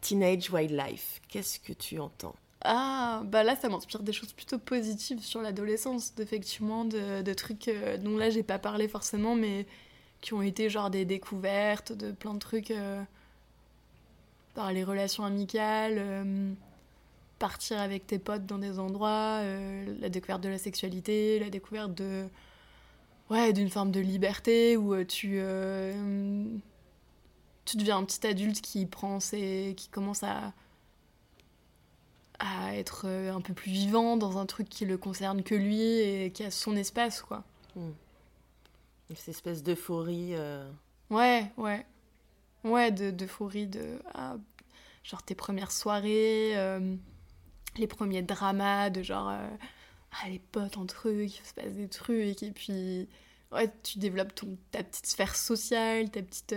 teenage 0.00 0.52
wildlife, 0.52 1.20
qu'est-ce 1.26 1.58
que 1.58 1.72
tu 1.72 1.98
entends? 1.98 2.36
Ah, 2.62 3.22
bah 3.26 3.44
là, 3.44 3.56
ça 3.56 3.68
m'inspire 3.68 4.02
des 4.02 4.12
choses 4.12 4.32
plutôt 4.32 4.58
positives 4.58 5.20
sur 5.20 5.40
l'adolescence, 5.42 6.12
effectivement, 6.18 6.84
de, 6.84 7.32
trucs 7.34 7.68
euh, 7.68 7.96
dont 7.98 8.16
là, 8.16 8.30
j'ai 8.30 8.42
pas 8.42 8.58
parlé 8.58 8.88
forcément, 8.88 9.34
mais 9.34 9.66
qui 10.20 10.34
ont 10.34 10.42
été 10.42 10.68
genre 10.68 10.90
des 10.90 11.04
découvertes, 11.04 11.92
de 11.92 12.10
plein 12.12 12.34
de 12.34 12.40
trucs 12.40 12.72
par 14.58 14.72
les 14.72 14.82
relations 14.82 15.24
amicales, 15.24 15.94
euh, 15.98 16.52
partir 17.38 17.78
avec 17.78 18.08
tes 18.08 18.18
potes 18.18 18.44
dans 18.44 18.58
des 18.58 18.80
endroits, 18.80 19.38
euh, 19.42 19.94
la 20.00 20.08
découverte 20.08 20.40
de 20.42 20.48
la 20.48 20.58
sexualité, 20.58 21.38
la 21.38 21.48
découverte 21.48 21.94
de 21.94 22.26
ouais 23.30 23.52
d'une 23.52 23.70
forme 23.70 23.92
de 23.92 24.00
liberté 24.00 24.76
où 24.76 24.94
euh, 24.94 25.04
tu 25.04 25.38
tu 27.66 27.76
deviens 27.76 27.98
un 27.98 28.04
petit 28.04 28.26
adulte 28.26 28.60
qui 28.60 28.84
prend 28.84 29.20
ses 29.20 29.74
qui 29.76 29.88
commence 29.90 30.24
à 30.24 30.52
à 32.38 32.76
être 32.76 33.06
un 33.06 33.40
peu 33.40 33.52
plus 33.52 33.70
vivant 33.70 34.16
dans 34.16 34.38
un 34.38 34.46
truc 34.46 34.68
qui 34.68 34.84
le 34.84 34.96
concerne 34.96 35.42
que 35.42 35.54
lui 35.54 35.80
et 35.80 36.30
qui 36.32 36.44
a 36.44 36.50
son 36.50 36.76
espace 36.76 37.22
quoi. 37.22 37.44
Hmm. 37.74 37.90
Cette 39.14 39.28
espèce 39.28 39.62
d'euphorie. 39.62 40.34
Ouais, 41.10 41.50
ouais. 41.56 41.86
Ouais, 42.64 42.90
d'euphorie, 42.90 43.66
de, 43.66 43.80
de 43.80 44.02
ah, 44.14 44.36
genre 45.04 45.22
tes 45.22 45.34
premières 45.34 45.72
soirées, 45.72 46.56
euh, 46.56 46.96
les 47.76 47.86
premiers 47.86 48.22
dramas, 48.22 48.90
de 48.90 49.02
genre 49.02 49.30
euh, 49.30 49.48
ah, 50.12 50.28
les 50.28 50.38
potes 50.38 50.76
entre 50.76 51.08
eux, 51.08 51.24
il 51.24 51.30
se 51.30 51.54
passe 51.54 51.72
des 51.72 51.88
trucs, 51.88 52.42
et 52.42 52.50
puis 52.50 53.08
ouais, 53.52 53.70
tu 53.82 53.98
développes 53.98 54.34
ton, 54.34 54.58
ta 54.72 54.82
petite 54.82 55.06
sphère 55.06 55.36
sociale, 55.36 56.10
ta 56.10 56.22
petite. 56.22 56.54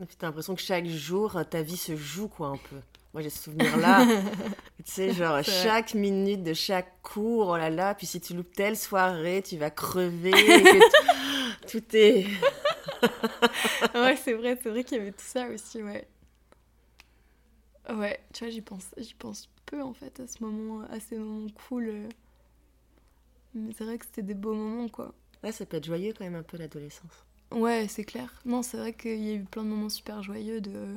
Euh... 0.00 0.04
T'as 0.18 0.26
l'impression 0.26 0.54
que 0.54 0.60
chaque 0.60 0.86
jour, 0.86 1.38
ta 1.50 1.62
vie 1.62 1.76
se 1.76 1.96
joue, 1.96 2.28
quoi, 2.28 2.48
un 2.48 2.56
peu. 2.56 2.76
Moi, 3.12 3.22
j'ai 3.22 3.30
ce 3.30 3.44
souvenir-là. 3.44 4.06
tu 4.84 4.90
sais, 4.92 5.12
genre, 5.12 5.42
chaque 5.42 5.94
minute 5.94 6.42
de 6.42 6.52
chaque 6.52 7.00
cours, 7.02 7.48
oh 7.48 7.56
là 7.56 7.70
là, 7.70 7.94
puis 7.94 8.06
si 8.06 8.20
tu 8.20 8.34
loupes 8.34 8.52
telle 8.52 8.76
soirée, 8.76 9.42
tu 9.42 9.56
vas 9.56 9.70
crever. 9.70 10.32
tout 11.70 11.84
est. 11.92 12.26
ouais, 13.94 14.16
c'est 14.16 14.34
vrai, 14.34 14.58
c'est 14.62 14.70
vrai 14.70 14.84
qu'il 14.84 14.98
y 14.98 15.00
avait 15.00 15.12
tout 15.12 15.24
ça 15.24 15.46
aussi, 15.48 15.82
ouais. 15.82 16.08
Ouais, 17.88 18.18
tu 18.32 18.44
vois, 18.44 18.52
j'y 18.52 18.62
pense, 18.62 18.86
j'y 18.96 19.14
pense 19.14 19.48
peu 19.66 19.82
en 19.82 19.92
fait 19.92 20.20
à 20.20 20.26
ce 20.26 20.42
moment, 20.42 20.82
à 20.90 21.00
ces 21.00 21.16
moments 21.18 21.50
cool. 21.68 21.88
Euh. 21.88 22.08
Mais 23.54 23.72
c'est 23.72 23.84
vrai 23.84 23.98
que 23.98 24.06
c'était 24.06 24.22
des 24.22 24.34
beaux 24.34 24.54
moments 24.54 24.88
quoi. 24.88 25.14
Ouais, 25.42 25.52
ça 25.52 25.66
peut 25.66 25.76
être 25.76 25.84
joyeux 25.84 26.12
quand 26.16 26.24
même 26.24 26.34
un 26.34 26.42
peu 26.42 26.56
l'adolescence. 26.56 27.24
Ouais, 27.54 27.86
c'est 27.88 28.04
clair. 28.04 28.32
Non, 28.44 28.62
c'est 28.62 28.76
vrai 28.76 28.92
qu'il 28.92 29.22
y 29.22 29.30
a 29.30 29.34
eu 29.34 29.44
plein 29.44 29.62
de 29.62 29.68
moments 29.68 29.88
super 29.88 30.22
joyeux 30.22 30.60
de 30.60 30.96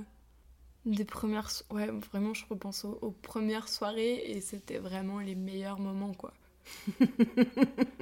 des 0.86 1.06
premières 1.06 1.52
ouais 1.70 1.88
vraiment 1.88 2.34
je 2.34 2.46
repense 2.50 2.86
aux, 2.86 3.12
premières 3.12 3.67
soirées 3.67 4.24
et 4.26 4.39
c'était 4.39 4.78
vraiment 4.78 5.20
les 5.20 5.36
meilleurs 5.36 5.80
moments 5.80 6.13
quoi. 6.13 6.34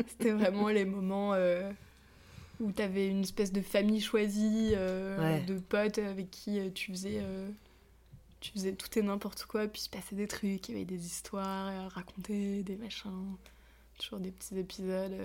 C'était 0.07 0.31
vraiment 0.31 0.69
les 0.69 0.85
moments 0.85 1.33
euh, 1.33 1.71
où 2.59 2.71
t'avais 2.71 3.07
une 3.07 3.21
espèce 3.21 3.51
de 3.51 3.61
famille 3.61 4.01
choisie 4.01 4.73
euh, 4.75 5.39
de 5.45 5.57
potes 5.57 5.97
avec 5.97 6.31
qui 6.31 6.59
euh, 6.59 6.69
tu 6.73 6.91
faisais 6.91 7.23
tu 8.39 8.51
faisais 8.51 8.73
tout 8.73 8.99
et 8.99 9.01
n'importe 9.01 9.45
quoi 9.45 9.67
puis 9.67 9.81
se 9.81 9.89
passait 9.89 10.15
des 10.15 10.27
trucs 10.27 10.69
il 10.69 10.73
y 10.73 10.75
avait 10.77 10.85
des 10.85 11.05
histoires 11.05 11.67
à 11.67 11.89
raconter 11.89 12.61
des 12.63 12.75
machins 12.75 13.35
toujours 13.97 14.19
des 14.19 14.31
petits 14.31 14.59
épisodes 14.59 15.15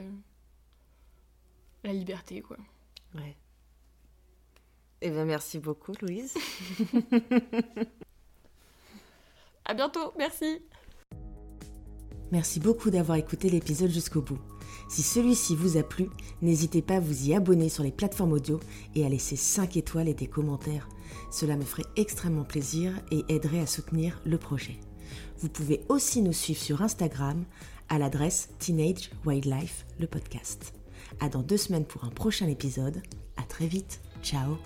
la 1.85 1.93
liberté 1.93 2.41
quoi 2.41 2.57
ouais 3.15 3.37
eh 5.03 5.11
bien, 5.11 5.25
merci 5.25 5.59
beaucoup, 5.59 5.93
Louise. 6.03 6.35
à 9.65 9.75
bientôt, 9.75 10.13
merci. 10.19 10.61
Merci 12.33 12.61
beaucoup 12.61 12.91
d'avoir 12.91 13.17
écouté 13.17 13.49
l'épisode 13.49 13.91
jusqu'au 13.91 14.21
bout. 14.21 14.39
Si 14.89 15.03
celui-ci 15.03 15.57
vous 15.57 15.79
a 15.79 15.83
plu, 15.83 16.11
n'hésitez 16.43 16.83
pas 16.83 16.97
à 16.97 17.01
vous 17.01 17.29
y 17.29 17.35
abonner 17.35 17.69
sur 17.69 17.83
les 17.83 17.91
plateformes 17.91 18.33
audio 18.33 18.61
et 18.95 19.05
à 19.07 19.09
laisser 19.09 19.37
5 19.37 19.77
étoiles 19.77 20.09
et 20.09 20.15
des 20.15 20.27
commentaires. 20.27 20.89
Cela 21.31 21.57
me 21.57 21.65
ferait 21.65 21.87
extrêmement 21.97 22.45
plaisir 22.45 22.93
et 23.11 23.25
aiderait 23.29 23.61
à 23.61 23.67
soutenir 23.67 24.21
le 24.25 24.39
projet. 24.39 24.79
Vous 25.39 25.49
pouvez 25.49 25.81
aussi 25.89 26.23
nous 26.23 26.33
suivre 26.33 26.61
sur 26.61 26.83
Instagram 26.83 27.45
à 27.89 27.99
l'adresse 27.99 28.51
Teenage 28.59 29.11
Wildlife, 29.25 29.87
le 29.99 30.07
podcast. 30.07 30.80
À 31.19 31.29
dans 31.29 31.43
deux 31.43 31.57
semaines 31.57 31.85
pour 31.85 32.05
un 32.05 32.11
prochain 32.11 32.49
épisode. 32.49 33.03
À 33.37 33.43
très 33.43 33.67
vite. 33.67 34.01
Ciao 34.23 34.59